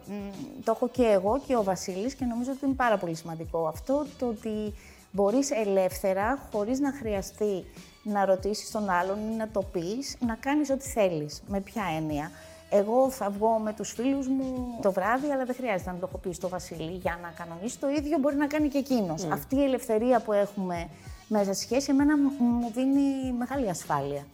το 0.64 0.72
έχω 0.72 0.90
και 0.90 1.04
εγώ 1.04 1.42
και 1.48 1.56
ο 1.56 1.64
Βασίλης 1.64 2.14
και 2.14 2.26
νομίζω 2.26 2.52
ότι 2.52 2.66
είναι 2.66 2.76
πάρα 2.76 2.98
πολύ 2.98 3.16
σημαντικό 3.16 3.68
αυτό, 3.68 4.06
το 4.20 4.28
ότι 4.28 4.74
μπορείς 5.12 5.52
ελεύθερα, 5.52 6.48
χωρίς 6.52 6.80
να 6.80 6.94
χρειαστεί 6.94 7.66
να 8.08 8.26
ρωτήσεις 8.26 8.72
τον 8.72 8.90
άλλον 8.90 9.18
ή 9.32 9.36
να 9.36 9.48
το 9.48 9.62
πεις, 9.62 10.18
να 10.26 10.36
κάνεις 10.36 10.70
ό,τι 10.70 10.88
θέλεις. 10.90 11.42
Με 11.48 11.60
ποια 11.60 11.84
έννοια. 11.98 12.32
Εγώ 12.70 13.10
θα 13.10 13.30
βγω 13.30 13.58
με 13.58 13.74
τους 13.74 13.92
φίλους 13.92 14.28
μου 14.28 14.78
το 14.82 14.92
βράδυ, 14.92 15.32
αλλά 15.32 15.46
δεν 15.46 15.56
χρειάζεται 15.56 15.92
να 15.92 15.98
το 15.98 16.06
έχω 16.10 16.18
πει 16.18 16.34
στο 16.34 16.50
Βασίλη 16.50 16.92
για 16.92 17.20
να 17.22 17.34
κανονίσει. 17.38 17.80
Το 17.80 17.90
ίδιο 17.90 18.18
μπορεί 18.18 18.36
να 18.36 18.48
κάνει 18.48 18.68
και 18.68 18.78
εκείνος. 18.78 19.24
Ναι. 19.24 19.34
Αυτή 19.34 19.56
η 19.56 19.64
ελευθερία 19.64 20.20
που 20.20 20.34
έχουμε 20.34 20.90
μέσα 21.28 21.54
στη 21.54 21.64
σχέση, 21.64 21.92
εμένα 21.92 22.18
μου 22.40 22.72
δίνει 22.74 23.32
μεγάλη 23.38 23.70
ασφάλεια. 23.70 24.26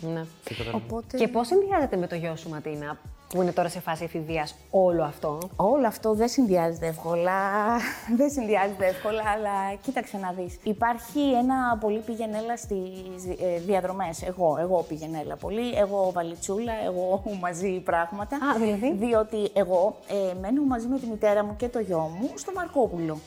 Ναι. 0.00 0.24
Τι 0.44 0.54
καταλαβαίνω. 0.54 0.84
Οπότε... 0.86 1.16
Και 1.16 1.28
πώς 1.28 1.46
συνδυάζεται 1.46 1.96
με 1.96 2.06
το 2.06 2.14
γιο 2.14 2.36
σου, 2.36 2.48
Ματίνα, 2.48 2.98
που 3.28 3.42
είναι 3.42 3.52
τώρα 3.52 3.68
σε 3.68 3.80
φάση 3.80 4.04
εφηβείας 4.04 4.54
όλο 4.70 5.02
αυτό; 5.02 5.38
Όλο 5.56 5.86
αυτό 5.86 6.14
δεν 6.14 6.28
συνδυάζεται 6.28 6.86
εύκολα. 6.86 7.32
δεν 8.18 8.30
συνδυάζεται 8.30 8.86
εύκολα, 8.86 9.22
αλλά 9.34 9.74
κοίταξε 9.82 10.16
να 10.16 10.32
δεις. 10.32 10.58
Υπάρχει 10.62 11.20
ένα 11.20 11.78
πολύ 11.80 11.98
πηγενέλα 11.98 12.56
στις 12.56 13.24
ε, 13.40 13.58
διαδρομές. 13.58 14.22
Εγώ, 14.22 14.56
εγώ 14.60 14.82
πηγενέλα 14.88 15.36
πολύ. 15.36 15.74
Εγώ 15.74 16.10
βαλιτσούλα, 16.14 16.72
εγώ 16.84 17.22
μαζί 17.44 17.80
πράγματα. 17.80 18.36
Α, 18.36 18.58
δηλαδή; 18.58 18.92
Διότι 18.92 19.50
εγώ 19.54 19.96
ε, 20.08 20.34
μένω 20.40 20.62
μαζί 20.62 20.86
με 20.86 20.98
τη 20.98 21.06
μητέρα 21.06 21.44
μου 21.44 21.56
και 21.56 21.68
το 21.68 21.78
γιο 21.78 22.10
μου 22.20 22.30
στο 22.34 22.52
Μαρκόπουλο. 22.54 23.18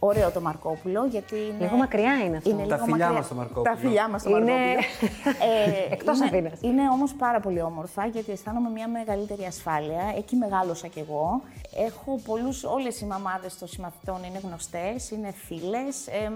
Ωραίο 0.00 0.30
το 0.30 0.40
Μαρκόπουλο, 0.40 1.04
γιατί 1.06 1.34
είναι... 1.36 1.56
Λίγο 1.64 1.76
μακριά 1.76 2.12
είναι 2.24 2.36
αυτό. 2.36 2.50
Είναι 2.50 2.66
Τα 2.66 2.74
λίγο 2.74 2.84
φιλιά 2.84 2.96
μακριά. 2.98 3.12
μας 3.12 3.24
στο 3.26 3.34
Μαρκόπουλο. 3.34 3.62
Τα 3.62 3.76
φιλιά 3.76 4.08
μας 4.08 4.20
στο 4.20 4.30
Είναι- 4.30 4.52
Μαρκόπουλο. 4.52 5.90
Εκτός 5.94 6.16
είναι, 6.16 6.26
Αθήνας. 6.26 6.58
Είναι 6.60 6.88
όμως 6.88 7.14
πάρα 7.14 7.40
πολύ 7.40 7.62
όμορφα, 7.62 8.06
γιατί 8.06 8.32
αισθάνομαι 8.32 8.70
μια 8.70 8.88
μεγαλύτερη 8.88 9.44
ασφάλεια. 9.44 10.12
Εκεί 10.16 10.36
μεγάλωσα 10.36 10.86
κι 10.86 10.98
εγώ. 10.98 11.40
Έχω 11.86 12.20
πολλούς, 12.24 12.64
όλες 12.64 13.00
οι 13.00 13.04
μαμάδες 13.06 13.58
των 13.58 13.68
συμμαθητών 13.68 14.22
είναι 14.24 14.40
γνωστές, 14.44 15.10
είναι 15.10 15.32
φίλες. 15.46 16.06
εμ, 16.06 16.34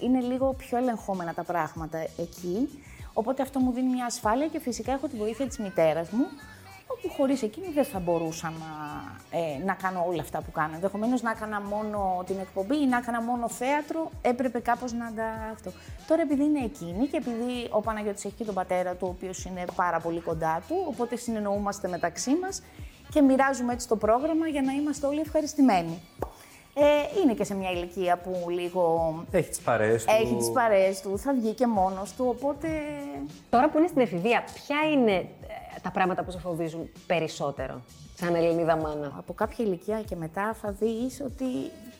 είναι 0.00 0.20
λίγο 0.20 0.54
πιο 0.58 0.78
ελεγχόμενα 0.78 1.34
τα 1.34 1.42
πράγματα 1.42 1.98
εκεί. 1.98 2.82
Οπότε 3.12 3.42
αυτό 3.42 3.58
μου 3.60 3.72
δίνει 3.72 3.88
μια 3.92 4.04
ασφάλεια 4.04 4.46
και 4.46 4.60
φυσικά 4.60 4.92
έχω 4.92 5.06
τη 5.08 5.16
βοήθεια 5.16 5.46
της 5.46 5.58
μητέρας 5.58 6.10
μου, 6.10 6.24
όπου 6.96 7.14
χωρίς 7.14 7.42
εκείνη 7.42 7.66
δεν 7.74 7.84
θα 7.84 7.98
μπορούσα 7.98 8.52
να, 8.60 8.70
ε, 9.38 9.64
να 9.64 9.74
κάνω 9.74 10.04
όλα 10.08 10.22
αυτά 10.22 10.40
που 10.42 10.50
κάνω. 10.50 10.74
Ενδεχομένως 10.74 11.22
να 11.22 11.30
έκανα 11.30 11.60
μόνο 11.60 12.22
την 12.26 12.38
εκπομπή 12.40 12.76
ή 12.76 12.86
να 12.86 12.96
έκανα 12.96 13.22
μόνο 13.22 13.48
θέατρο, 13.48 14.10
έπρεπε 14.22 14.58
κάπως 14.60 14.92
να 14.92 15.12
τα 15.16 15.24
αυτό. 15.52 15.70
Τώρα 16.08 16.22
επειδή 16.22 16.44
είναι 16.44 16.64
εκείνη 16.64 17.06
και 17.06 17.16
επειδή 17.16 17.68
ο 17.70 17.80
Παναγιώτης 17.80 18.24
έχει 18.24 18.34
και 18.34 18.44
τον 18.44 18.54
πατέρα 18.54 18.90
του, 18.92 19.06
ο 19.06 19.08
οποίος 19.08 19.44
είναι 19.44 19.64
πάρα 19.74 20.00
πολύ 20.00 20.20
κοντά 20.20 20.62
του, 20.68 20.84
οπότε 20.88 21.16
συνεννοούμαστε 21.16 21.88
μεταξύ 21.88 22.36
μας 22.42 22.62
και 23.10 23.20
μοιράζουμε 23.22 23.72
έτσι 23.72 23.88
το 23.88 23.96
πρόγραμμα 23.96 24.46
για 24.48 24.62
να 24.62 24.72
είμαστε 24.72 25.06
όλοι 25.06 25.20
ευχαριστημένοι. 25.20 26.02
Ε, 26.78 27.20
είναι 27.22 27.34
και 27.34 27.44
σε 27.44 27.54
μια 27.54 27.70
ηλικία 27.70 28.16
που 28.16 28.50
λίγο 28.50 29.14
Έχει 29.30 29.48
τις 29.48 29.60
παρέες 29.60 30.04
του. 30.04 30.12
έχει 30.20 30.36
τις 30.36 30.50
παρέες 30.50 31.00
του, 31.00 31.18
θα 31.18 31.32
βγει 31.32 31.52
και 31.52 31.66
μόνος 31.66 32.12
του, 32.12 32.24
οπότε 32.28 32.68
Τώρα 33.50 33.68
που 33.70 33.78
είναι 33.78 33.86
στην 33.86 34.00
εφηβεία, 34.00 34.44
ποια 34.54 34.76
είναι 34.92 35.12
ε, 35.12 35.26
τα 35.82 35.90
πράγματα 35.90 36.22
που 36.24 36.30
σε 36.30 36.38
φοβίζουν 36.38 36.90
περισσότερο, 37.06 37.80
σαν 38.14 38.34
Ελληνίδα 38.34 38.76
μάνα. 38.76 39.12
από 39.16 39.32
κάποια 39.32 39.64
ηλικία 39.64 40.02
και 40.02 40.16
μετά 40.16 40.54
θα 40.62 40.70
δεις 40.72 41.20
ότι 41.24 41.44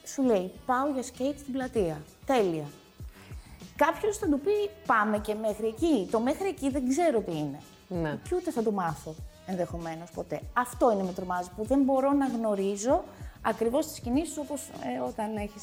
σου 0.07 0.23
λέει 0.23 0.51
πάω 0.67 0.91
για 0.93 1.03
σκέιτ 1.03 1.39
στην 1.39 1.53
πλατεία. 1.53 2.03
Τέλεια. 2.27 2.65
Κάποιος 3.77 4.19
θα 4.19 4.27
του 4.27 4.41
πει 4.41 4.71
πάμε 4.87 5.19
και 5.19 5.35
μέχρι 5.35 5.67
εκεί. 5.67 6.09
Το 6.11 6.21
μέχρι 6.21 6.49
εκεί 6.49 6.71
δεν 6.71 6.89
ξέρω 6.89 7.21
τι 7.21 7.37
είναι. 7.37 7.61
Ναι. 7.89 8.19
Και 8.29 8.35
ούτε 8.35 8.51
θα 8.51 8.63
το 8.63 8.71
μάθω 8.71 9.15
ενδεχομένως 9.47 10.11
ποτέ. 10.11 10.41
Αυτό 10.53 10.93
είναι 10.93 11.03
με 11.03 11.13
τρομάζει 11.13 11.49
που 11.57 11.65
δεν 11.65 11.83
μπορώ 11.83 12.13
να 12.13 12.27
γνωρίζω 12.27 13.05
ακριβώς 13.43 13.87
τι 13.87 14.01
κινήσει 14.01 14.39
όπως 14.39 14.71
όταν 15.09 15.37
έχεις 15.37 15.63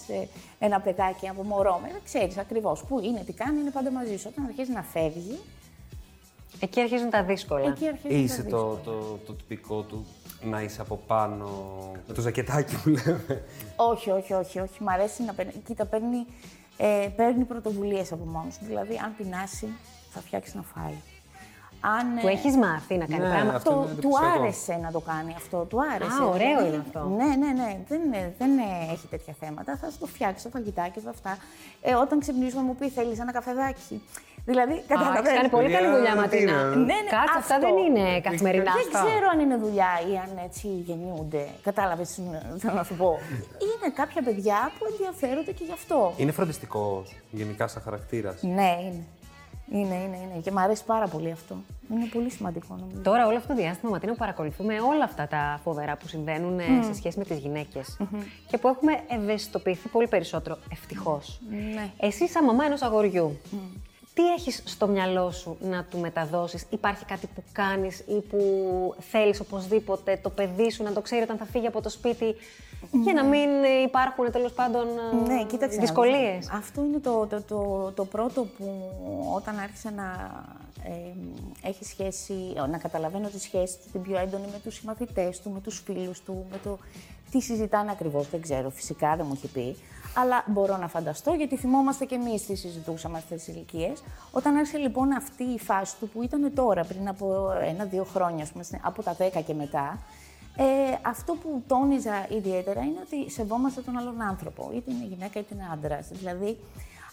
ένα 0.60 0.79
παιδάκι 0.79 1.27
από 1.27 1.43
μωρό. 1.43 1.79
Δεν 1.84 2.01
ξέρεις 2.03 2.38
ακριβώς 2.38 2.84
πού 2.84 3.00
είναι, 3.00 3.20
τι 3.20 3.34
κάνει, 3.34 3.60
είναι 3.60 3.72
πάντα 3.72 3.91
μαζί 3.91 4.17
σου. 4.17 4.29
Όταν 4.32 4.46
αρχίζεις 4.46 4.74
να 4.75 4.84
φεύγεις, 4.84 5.39
Εκεί 6.60 6.82
αρχίζουν 6.82 7.10
τα 7.10 7.24
δύσκολα. 7.24 7.68
εκεί 7.70 7.88
αρχίζει 7.88 8.16
Είσαι 8.16 8.44
το, 8.44 8.80
το, 8.84 9.20
το 9.26 9.34
τυπικό 9.34 9.82
του 9.82 10.06
να 10.42 10.62
είσαι 10.62 10.82
από 10.82 11.00
πάνω 11.08 11.48
με 12.08 12.14
το 12.14 12.22
ζακετάκι 12.22 12.76
που 12.76 12.90
λέμε. 12.90 13.44
Όχι, 13.76 14.10
όχι, 14.10 14.34
όχι, 14.34 14.60
όχι. 14.60 14.84
Μ' 14.84 14.90
αρέσει 14.90 15.24
να 15.24 15.34
παίρνει. 15.34 15.52
Κοίτα, 15.66 15.86
παίρνει, 15.86 16.26
ε, 16.78 17.08
παίρνει 17.16 17.44
πρωτοβουλίες 17.44 18.12
από 18.12 18.26
μόνος 18.26 18.58
του. 18.58 18.66
Δηλαδή, 18.66 19.00
αν 19.04 19.14
πεινάσει, 19.18 19.68
θα 20.10 20.20
φτιάξει 20.20 20.56
να 20.56 20.62
φάει. 20.62 20.94
Αν, 21.86 22.20
Του 22.22 22.28
ε, 22.28 22.32
έχεις 22.32 22.56
μάθει 22.56 22.98
να 22.98 23.06
κάνει 23.06 23.24
Ναι, 23.24 23.30
πράγματα. 23.30 23.56
αυτό 23.58 23.70
το, 23.70 23.76
είναι 23.76 23.86
του 23.86 23.92
εντυπωσιακό. 23.92 24.42
άρεσε 24.42 24.76
να 24.82 24.92
το 24.92 25.00
κάνει 25.00 25.34
αυτό. 25.38 25.66
Του 25.70 25.78
άρεσε. 25.96 26.22
Α, 26.22 26.26
ωραίο 26.26 26.38
Δηλαδή, 26.48 26.68
είναι 26.68 26.84
αυτό. 26.88 27.00
Ναι, 27.18 27.36
ναι, 27.36 27.52
ναι. 27.62 27.80
Δεν, 27.88 28.02
είναι- 28.06 28.34
δεν 28.38 28.52
είναι- 28.52 28.92
έχει 28.92 29.08
τέτοια 29.08 29.34
θέματα. 29.40 29.78
Θα 29.82 29.90
σου 29.90 29.98
το 30.00 30.06
φτιάξει 30.06 30.44
το 30.44 30.50
φαγητάκι 30.50 31.00
του 31.00 31.10
αυτά. 31.10 31.38
Ε, 31.82 31.94
όταν 31.94 32.20
ξυπνήσουμε, 32.20 32.62
μου 32.62 32.76
πει: 32.76 32.90
Θέλεις 32.90 33.20
ένα 33.20 33.32
καφεδάκι; 33.32 34.02
Δηλαδή, 34.46 34.72
Α, 34.72 34.76
έχεις 34.76 34.88
καταλαβαίνεις. 34.88 35.38
κάνει 35.38 35.50
πολύ 35.50 35.70
καλή 35.72 35.86
Παιδιά, 35.86 35.96
δουλειά, 35.98 36.12
τι 36.14 36.18
Ματίνα. 36.20 36.52
είναι, 36.52 36.62
ε; 36.62 36.76
Ναι, 36.76 36.98
ναι, 37.06 37.10
Κάτσε, 37.16 37.38
αυτά 37.42 37.56
αυτό. 37.56 37.68
δεν 37.68 37.76
είναι 37.86 38.22
καθημερινά. 38.22 38.72
Δεν 38.78 38.88
αυτά. 38.88 39.00
ξέρω 39.06 39.26
αν 39.34 39.40
είναι 39.40 39.58
δουλειά 39.66 39.92
ή 40.12 40.14
αν 40.24 40.32
έτσι 40.48 40.68
γεννιούνται. 40.88 41.44
Κατάλαβες, 41.64 42.10
θέλω 42.58 42.74
να 42.74 42.84
σου 42.84 42.96
πω. 42.96 43.10
Είναι 43.68 43.88
κάποια 43.94 44.22
παιδιά 44.22 44.72
που 44.78 44.84
ενδιαφέρονται 44.92 45.52
και 45.52 45.64
γι' 45.64 45.72
αυτό. 45.80 46.14
Είναι 46.18 46.32
φροντιστικό 46.32 47.04
γενικά 47.32 47.68
σαν 47.68 47.82
χαρακτήρας. 47.82 48.42
Ναι, 48.42 48.72
είναι. 48.86 49.04
Είναι, 49.72 49.96
είναι, 49.96 50.18
είναι. 50.24 50.40
Και 50.44 50.52
μου 50.52 50.60
αρέσει 50.60 50.84
πάρα 50.86 51.08
πολύ 51.08 51.32
αυτό. 51.32 51.56
Είναι 51.94 52.06
πολύ 52.14 52.30
σημαντικό 52.30 52.76
νομίζω. 52.80 53.02
Τώρα, 53.02 53.28
όλο 53.28 53.36
αυτό 53.38 53.48
το 53.48 53.60
διάστημα, 53.62 53.92
Ματίνα, 53.92 54.12
που 54.12 54.18
παρακολουθούμε 54.18 54.74
όλα 54.80 55.04
αυτά 55.04 55.28
τα 55.28 55.60
φοβερά 55.64 55.96
που 55.98 56.08
συμβαίνουν 56.08 56.60
ε, 56.60 56.64
σε 56.86 56.94
σχέση 56.94 57.18
με 57.18 57.24
τις 57.24 57.38
γυναικε 57.38 57.82
και 58.48 58.58
που 58.58 58.68
έχουμε 58.68 59.00
ευαισθητοποιηθεί 59.08 59.88
πολύ 59.88 60.08
περισσότερο, 60.08 60.58
ευτυχώς. 60.72 61.40
Ναι. 61.74 61.90
Εσύ, 62.00 62.28
σαν 62.28 62.44
μαμά 62.44 62.66
ενός 62.66 62.82
αγοριού, 62.82 63.40
τι 64.13 64.27
έχεις 64.38 64.62
στο 64.65 64.88
μυαλό 64.88 65.32
σου 65.32 65.58
να 65.62 65.84
του 65.84 65.98
μεταδώσεις, 65.98 66.65
υπάρχει 66.70 67.05
κάτι 67.05 67.27
που 67.27 67.43
κάνεις 67.51 68.00
ή 68.00 68.22
που 68.29 68.39
θέλεις 69.00 69.39
οπωσδήποτε 69.39 70.20
το 70.24 70.29
παιδί 70.29 70.72
σου 70.72 70.84
να 70.84 70.93
το 70.93 71.01
ξέρει 71.01 71.22
όταν 71.22 71.38
θα 71.38 71.46
φύγει 71.46 71.67
από 71.67 71.82
το 71.82 71.89
σπίτι 71.89 72.36
για 73.03 73.13
να 73.13 73.24
μην 73.24 73.50
υπάρχουν 73.86 74.32
τέλος 74.32 74.51
πάντων 74.53 74.88
ε, 74.88 75.34
Ναι, 75.34 75.46
κοίταξε. 75.46 75.58
να 75.60 75.67
δεις. 75.67 75.77
δυσκολίες; 75.79 76.50
Αυτό 76.53 76.84
είναι 76.84 77.00
το, 77.00 77.27
το, 77.29 77.41
το, 77.41 77.91
το 77.96 78.05
πρώτο 78.05 78.41
που 78.58 78.91
όταν 79.36 79.60
άρχισα 79.60 79.91
να 79.91 80.32
ε, 80.84 81.67
έχει 81.67 81.86
σχέση, 81.86 82.34
να 82.70 82.77
καταλαβαίνω 82.77 83.27
τη 83.27 83.39
σχέση 83.39 83.77
του 83.77 83.89
την 83.91 84.01
πιο 84.01 84.17
έντονη 84.17 84.46
με 84.51 84.60
τους 84.63 84.75
συμμαθητές 84.75 85.41
του, 85.41 85.50
με 85.50 85.60
τους 85.60 85.82
φίλους 85.86 86.22
του, 86.22 86.46
με 86.51 86.58
το 86.63 86.77
τι 87.34 87.42
συζητάνε 87.42 87.92
ακριβώς, 87.92 88.30
δεν 88.30 88.42
ξέρω, 88.42 88.70
φυσικά 88.70 89.16
δεν 89.16 89.25
μου 89.25 89.34
έχει 89.36 89.48
πει. 89.48 89.75
Αλλά 90.16 90.44
μπορώ 90.48 90.78
να 90.78 90.88
φανταστώ, 90.88 91.34
γιατί 91.34 91.58
θυμόμαστε 91.58 92.06
και 92.06 92.16
εμείς 92.16 92.46
τι 92.46 92.56
συζητούσαμε 92.56 93.18
αυτές 93.18 93.44
τις 93.44 93.56
ηλικίες. 93.56 94.04
Όταν 94.32 94.56
άρχισε 94.56 94.78
λοιπόν 94.78 95.12
αυτή 95.12 95.44
η 95.44 95.60
φάση 95.60 95.96
του 96.00 96.10
που 96.10 96.24
ήταν 96.24 96.54
τώρα, 96.54 96.84
πριν 96.84 97.08
από 97.08 97.52
ένα-δύο 97.62 98.04
χρόνια, 98.04 98.44
ας 98.44 98.52
πούμε, 98.52 98.63
από 98.82 99.04
τα 99.04 99.16
10 99.20 99.42
και 99.46 99.54
μετά, 99.54 100.00
ε, 100.56 100.63
αυτό 101.02 101.34
που 101.34 101.63
τόνιζα 101.68 102.28
ιδιαίτερα 102.30 102.82
είναι 102.82 103.00
ότι 103.06 103.32
σεβόμαστε 103.32 103.82
τον 103.82 103.98
άλλον 103.98 104.22
άνθρωπο, 104.22 104.72
είτε 104.74 104.92
είναι 104.92 105.06
γυναίκα 105.06 105.40
είτε 105.40 105.56
είναι 105.56 105.68
άντρας. 105.74 106.08
Δηλαδή, 106.12 106.58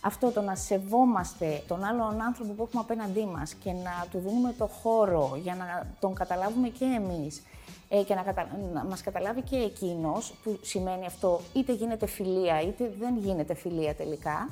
αυτό 0.01 0.31
το 0.31 0.41
να 0.41 0.55
σεβόμαστε 0.55 1.63
τον 1.69 1.85
άλλον 1.85 2.23
άνθρωπο 2.23 2.53
που 2.53 2.63
έχουμε 2.63 2.83
απέναντί 2.83 3.27
μας 3.27 3.55
και 3.55 3.73
να 3.73 4.07
του 4.11 4.19
δίνουμε 4.19 4.55
το 4.59 4.67
χώρο 4.67 5.39
για 5.43 5.55
να 5.55 5.87
τον 6.01 6.15
καταλάβουμε 6.15 6.69
και 6.69 6.85
εμείς 6.85 7.43
ε, 7.89 8.03
και 8.03 8.15
να, 8.15 8.23
κατα... 8.23 8.49
να 8.73 8.85
μας 8.85 9.03
καταλάβει 9.03 9.43
και 9.43 9.57
εκείνος, 9.57 10.35
που 10.43 10.59
σημαίνει 10.63 11.07
αυτό 11.07 11.41
είτε 11.53 11.73
γίνεται 11.73 12.07
φιλία 12.07 12.61
είτε 12.61 12.93
δεν 12.99 13.19
γίνεται 13.19 13.55
φιλία 13.55 13.95
τελικά, 13.95 14.49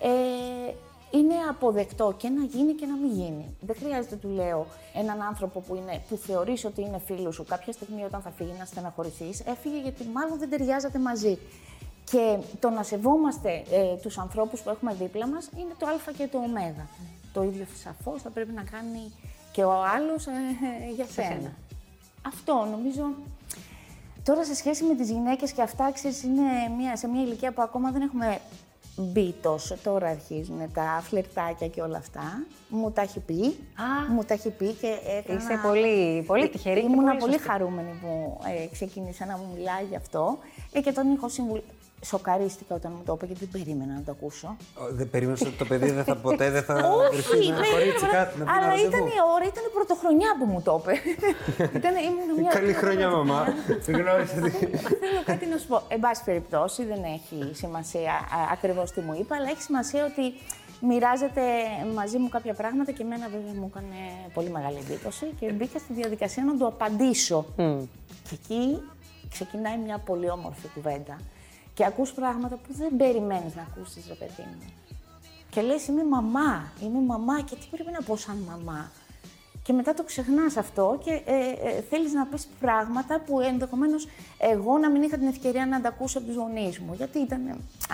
ε, 0.00 0.72
είναι 1.10 1.34
αποδεκτό 1.50 2.14
και 2.16 2.28
να 2.28 2.44
γίνει 2.44 2.72
και 2.72 2.86
να 2.86 2.96
μην 2.96 3.10
γίνει. 3.10 3.56
Δεν 3.60 3.76
χρειάζεται, 3.76 4.16
του 4.16 4.28
λέω, 4.28 4.66
έναν 4.94 5.22
άνθρωπο 5.22 5.60
που, 5.60 5.74
είναι, 5.74 6.02
που 6.08 6.16
θεωρείς 6.16 6.64
ότι 6.64 6.80
είναι 6.80 6.98
φίλος 7.04 7.34
σου, 7.34 7.44
κάποια 7.44 7.72
στιγμή 7.72 8.04
όταν 8.04 8.20
θα 8.20 8.30
φύγει 8.30 8.54
να 8.58 8.64
στεναχωρηθείς, 8.64 9.40
έφυγε 9.40 9.80
γιατί 9.80 10.04
μάλλον 10.04 10.38
δεν 10.38 10.50
ταιριάζατε 10.50 10.98
μαζί. 10.98 11.38
Και 12.10 12.36
το 12.60 12.70
να 12.70 12.82
σεβόμαστε 12.82 13.62
ε, 13.70 13.96
τους 14.02 14.18
ανθρώπους 14.18 14.60
που 14.60 14.70
έχουμε 14.70 14.94
δίπλα 14.94 15.26
μας 15.26 15.48
είναι 15.56 15.74
το 15.78 15.86
α 15.86 16.12
και 16.16 16.26
το 16.26 16.38
ω. 16.38 16.42
Το 17.32 17.42
ίδιο 17.42 17.66
σαφώς 17.82 18.22
θα 18.22 18.30
πρέπει 18.30 18.52
να 18.52 18.62
κάνει 18.62 19.12
και 19.52 19.64
ο 19.64 19.72
άλλος 19.84 20.26
ε, 20.26 20.30
ε, 20.30 20.92
για 20.94 21.06
σένα. 21.06 21.28
σένα. 21.28 21.52
Αυτό 22.26 22.68
νομίζω. 22.70 23.02
Τώρα 24.22 24.44
σε 24.44 24.54
σχέση 24.54 24.84
με 24.84 24.94
τις 24.94 25.10
γυναίκες 25.10 25.52
και 25.52 25.62
αυτά, 25.62 25.92
ξέρεις, 25.92 26.22
είναι 26.22 26.42
μια, 26.78 26.96
σε 26.96 27.08
μια 27.08 27.22
ηλικία 27.22 27.52
που 27.52 27.62
ακόμα 27.62 27.90
δεν 27.90 28.02
έχουμε 28.02 28.38
μπει 28.96 29.34
τόσο. 29.42 29.76
Τώρα 29.82 30.08
αρχίζουν 30.08 30.72
τα 30.74 31.00
φλερτάκια 31.02 31.68
και 31.68 31.80
όλα 31.82 31.96
αυτά. 31.98 32.44
Μου 32.68 32.90
τα 32.90 33.02
έχει 33.02 33.20
πει. 33.20 33.42
Α. 33.76 34.12
μου 34.12 34.24
τα 34.24 34.34
έχει 34.34 34.50
πει 34.50 34.72
και 34.72 34.98
έκανα... 35.18 35.38
Είσαι 35.38 35.60
πολύ- 35.66 36.22
πολύ 36.26 36.48
τυχερή 36.48 36.80
και 36.80 36.86
Ήμουνα 36.86 37.02
πολύ 37.08 37.18
πολύ 37.18 37.32
σωστή. 37.32 37.48
χαρούμενη 37.48 37.98
που 38.02 38.40
ε, 38.62 38.66
ξεκίνησε 38.72 39.24
να 39.24 39.36
μου 39.36 39.46
μιλάει 39.56 39.84
γι' 39.84 39.96
αυτό. 39.96 40.38
Ε, 40.72 40.80
και 40.80 40.92
τον 40.92 41.12
είχα 41.12 41.28
συμβουλ... 41.28 41.58
Σοκαρίστηκα 42.08 42.74
όταν 42.74 42.92
μου 42.96 43.02
το 43.06 43.12
είπε 43.12 43.26
γιατί 43.26 43.40
δεν 43.44 43.50
περίμενα 43.62 43.92
να 43.94 44.02
το 44.06 44.10
ακούσω. 44.10 44.56
Ο, 44.74 44.82
Δεν 44.90 45.10
περίμενε 45.10 45.38
ότι 45.42 45.50
το 45.62 45.64
παιδί 45.64 45.90
δεν 45.90 46.04
θα, 46.04 46.16
ποτέ 46.26 46.50
δεν 46.50 46.62
θα 46.62 46.74
Όχι, 46.74 47.08
βρεθεί 47.12 47.38
με 47.38 47.44
ένα 47.46 47.56
δεν 47.60 47.70
κορίτσι 47.70 48.04
ήμουνα- 48.04 48.18
κάτι 48.18 48.38
να 48.38 48.44
πει 48.44 48.50
ένα 48.50 48.60
Αλλά 48.66 48.74
ήταν 48.74 48.90
ραντεβού. 48.90 49.06
η 49.06 49.20
ώρα, 49.34 49.44
ήταν 49.52 49.62
η 49.70 49.72
πρωτοχρονιά 49.76 50.30
που 50.38 50.44
μου 50.52 50.60
το 50.66 50.72
είπε. 50.80 50.92
ήταν, 51.78 51.92
ήμουν 52.08 52.28
μια... 52.40 52.50
Καλή 52.58 52.72
χρονιά, 52.72 53.08
μαμά. 53.10 53.40
Δεν 53.86 53.94
γνώρισα 54.00 54.34
τι. 54.40 54.50
Θέλω 55.02 55.20
κάτι 55.24 55.46
να 55.46 55.56
σου 55.58 55.66
πω. 55.66 55.82
Εν 55.88 56.00
πάση 56.00 56.22
περιπτώσει, 56.24 56.80
δεν 56.84 57.00
έχει 57.16 57.38
σημασία 57.54 58.12
ακριβώς 58.52 58.90
τι 58.92 59.00
μου 59.00 59.14
είπε, 59.20 59.34
αλλά 59.34 59.48
έχει 59.54 59.62
σημασία 59.62 60.02
ότι 60.10 60.24
μοιράζεται 60.88 61.42
μαζί 61.94 62.18
μου 62.18 62.28
κάποια 62.28 62.54
πράγματα 62.54 62.90
και 62.92 63.02
εμένα 63.02 63.26
βέβαια 63.34 63.52
μου 63.60 63.66
έκανε 63.72 63.96
πολύ 64.34 64.50
μεγάλη 64.50 64.76
εντύπωση 64.84 65.26
και 65.40 65.52
μπήκα 65.52 65.78
στη 65.78 65.92
διαδικασία 65.92 66.44
να 66.44 66.56
του 66.56 66.66
απαντήσω. 66.66 67.44
Και 68.28 68.34
εκεί 68.40 68.82
ξεκινάει 69.30 69.78
μια 69.78 69.98
πολύ 69.98 70.30
όμορφη 70.30 70.66
κουβέντα 70.74 71.16
και 71.76 71.84
ακούς 71.84 72.12
πράγματα 72.12 72.56
που 72.56 72.72
δεν 72.80 72.96
περιμένεις 72.96 73.54
να 73.54 73.62
ακούσεις, 73.62 74.04
ρε 74.08 74.14
παιδί 74.14 74.42
μου. 74.48 74.72
Και 75.50 75.60
λες, 75.60 75.86
είμαι 75.86 76.04
μαμά, 76.04 76.72
είμαι 76.82 77.00
μαμά 77.06 77.40
και 77.40 77.54
τι 77.56 77.66
πρέπει 77.70 77.90
να 77.90 78.02
πω 78.02 78.16
σαν 78.16 78.36
μαμά; 78.48 78.90
Και 79.62 79.72
μετά 79.72 79.94
το 79.94 80.02
ξεχνάς 80.02 80.56
αυτό 80.56 80.98
και 81.04 81.10
ε, 81.10 81.68
ε, 81.68 81.80
θέλεις 81.90 82.12
να 82.12 82.26
πεις 82.26 82.48
πράγματα 82.60 83.20
που 83.26 83.40
ενδεχομένως 83.40 84.08
εγώ 84.38 84.78
να 84.78 84.90
μην 84.90 85.02
είχα 85.02 85.16
την 85.18 85.26
ευκαιρία 85.26 85.66
να 85.66 85.80
τα 85.80 85.88
ακούσω 85.88 86.18
από 86.18 86.26
τους 86.26 86.36
γονείς 86.36 86.78
μου, 86.78 86.94
γιατί 86.96 87.18
ήταν 87.18 87.40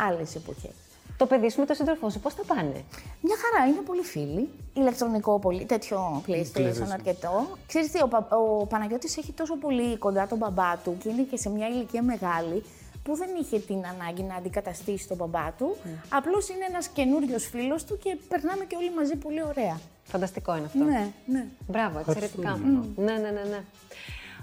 άλλες 0.09 0.35
εποχές. 0.35 0.71
Το 1.17 1.27
παιδί 1.27 1.51
σου 1.51 1.61
με 1.61 1.67
τον 1.67 1.77
σύντροφό 1.77 2.11
σου, 2.11 2.21
πώς 2.21 2.35
τα 2.35 2.43
πάνε; 2.47 2.85
Μια 3.21 3.37
χαρά, 3.43 3.71
είναι 3.71 3.81
πολύ 3.81 4.03
φίλοι. 4.03 4.49
Ηλεκτρονικό 4.75 5.39
πολύ, 5.39 5.65
τέτοιο 5.65 6.23
PlayStation 6.27 6.59
PlayStation. 6.61 6.89
αρκετό. 6.93 7.47
Ξέρεις 7.67 7.91
τι, 7.91 8.03
ο, 8.03 8.09
Πα- 8.09 8.29
ο 8.37 8.67
Παναγιώτης 8.67 9.17
έχει 9.17 9.33
τόσο 9.33 9.57
πολύ 9.57 9.97
κοντά 9.99 10.27
τον 10.27 10.39
μπαμπά 10.39 10.77
του 10.77 10.97
και 11.03 11.09
είναι 11.09 11.23
και 11.23 11.37
σε 11.37 11.51
μια 11.51 11.69
ηλικία 11.69 12.03
μεγάλη 12.03 12.63
που 13.03 13.17
δεν 13.17 13.29
είχε 13.41 13.59
την 13.59 13.81
ανάγκη 13.93 14.23
να 14.23 14.35
αντικαταστήσει 14.35 15.09
τον 15.09 15.17
μπαμπά 15.17 15.53
του. 15.59 15.77
Απλώς 16.09 16.49
είναι 16.49 16.65
ένας 16.69 16.89
καινούριος 16.89 17.45
φίλος 17.47 17.85
του 17.85 17.99
και 17.99 18.17
περνάμε 18.29 18.65
και 18.65 18.77
όλοι 18.77 18.91
μαζί 18.97 19.17
πολύ 19.17 19.43
ωραία. 19.43 19.81
Φανταστικό 20.05 20.57
είναι 20.57 20.67
αυτό. 20.67 20.85
Ναι, 20.85 21.09
ναι. 21.27 21.45
Μπράβο, 21.67 21.99
εξαιρετικά. 21.99 22.59
Ναι, 22.97 23.13
ναι, 23.13 23.19
ναι, 23.31 23.43
ναι. 23.51 23.61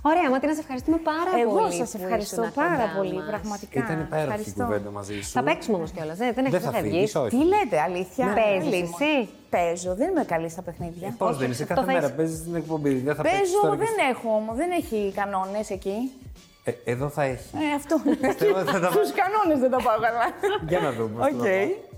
Ωραία, 0.02 0.30
Ματίνα, 0.30 0.54
σε 0.54 0.60
ευχαριστούμε 0.60 0.98
πάρα 0.98 1.32
Εγώ 1.42 1.56
πολύ. 1.60 1.74
σας 1.74 1.92
που 1.92 1.98
ευχαριστώ 2.04 2.42
ήσουν 2.42 2.54
πάρα 2.54 2.76
κοντά 2.76 2.94
πολύ, 2.98 3.14
μας. 3.14 3.26
πραγματικά. 3.32 3.80
Ήταν 3.80 4.00
υπέροχη 4.00 4.28
η 4.28 4.30
Ευχαριστώ. 4.30 4.64
κουβέντα 4.64 4.90
μαζί 4.92 5.22
σου. 5.22 5.30
Θα 5.38 5.44
παίξουμε 5.44 5.76
όμως 5.78 5.92
κιόλας, 5.92 6.18
δεν, 6.18 6.34
δεν, 6.34 6.44
Δεν 6.44 6.46
έχεις- 6.54 6.66
θα 6.66 6.72
δεν 6.72 6.82
φύγεις, 6.82 6.98
βγεις. 6.98 7.16
όχι. 7.16 7.30
Τι 7.30 7.44
λέτε, 7.54 7.78
αλήθεια; 7.88 8.26
Ναι. 8.26 8.34
Παίζεις 8.34 8.70
Καλή 8.70 8.84
μου. 8.84 8.96
εσύ; 9.00 9.30
Παίζω, 9.50 9.96
δεν 9.96 10.10
είμαι 10.10 10.24
καλή 10.24 10.50
στα 10.50 10.62
παιχνίδια. 10.62 11.16
Πώς 11.18 11.38
δεν 11.38 11.52
είσαι, 11.52 11.64
αυτό 11.64 11.76
κάθε 11.76 11.88
θα 11.88 11.94
μέρα 11.94 12.06
είσαι. 12.06 12.16
παίζεις 12.16 12.44
την 12.44 12.56
εκπομπή. 12.56 12.94
Δεν 12.94 13.16
θα 13.16 13.22
παίξεις 13.22 13.40
Παίζω, 13.42 13.60
τώρα 13.62 13.76
και 13.78 13.84
δεν 13.86 13.96
έχω 14.12 14.30
όμως, 14.36 14.56
δεν 14.56 14.70
έχει 14.72 15.12
κανόνες 15.16 15.70
εκεί. 15.70 15.98
Ε, 16.64 16.72
εδώ 16.84 17.10
θα 17.10 17.24
έχει. 17.24 17.50
Ε, 17.72 17.76
αυτό. 17.76 18.02
Πιστεύω 18.28 18.60
ότι 18.60 18.72
θα 18.72 18.80
τα 18.80 18.92
Στους 18.92 19.12
κανόνες 19.14 19.60
δεν 19.60 19.70
τα 19.72 19.78
πάω 19.78 20.00
καλά. 20.00 20.26
Για 20.68 20.80
να 20.80 20.92
δούμε. 20.92 21.10
πώς 21.18 21.26
θα 21.26 21.36
Οκ. 21.38 21.44
τα 21.44 21.50
πάω. 21.50 21.89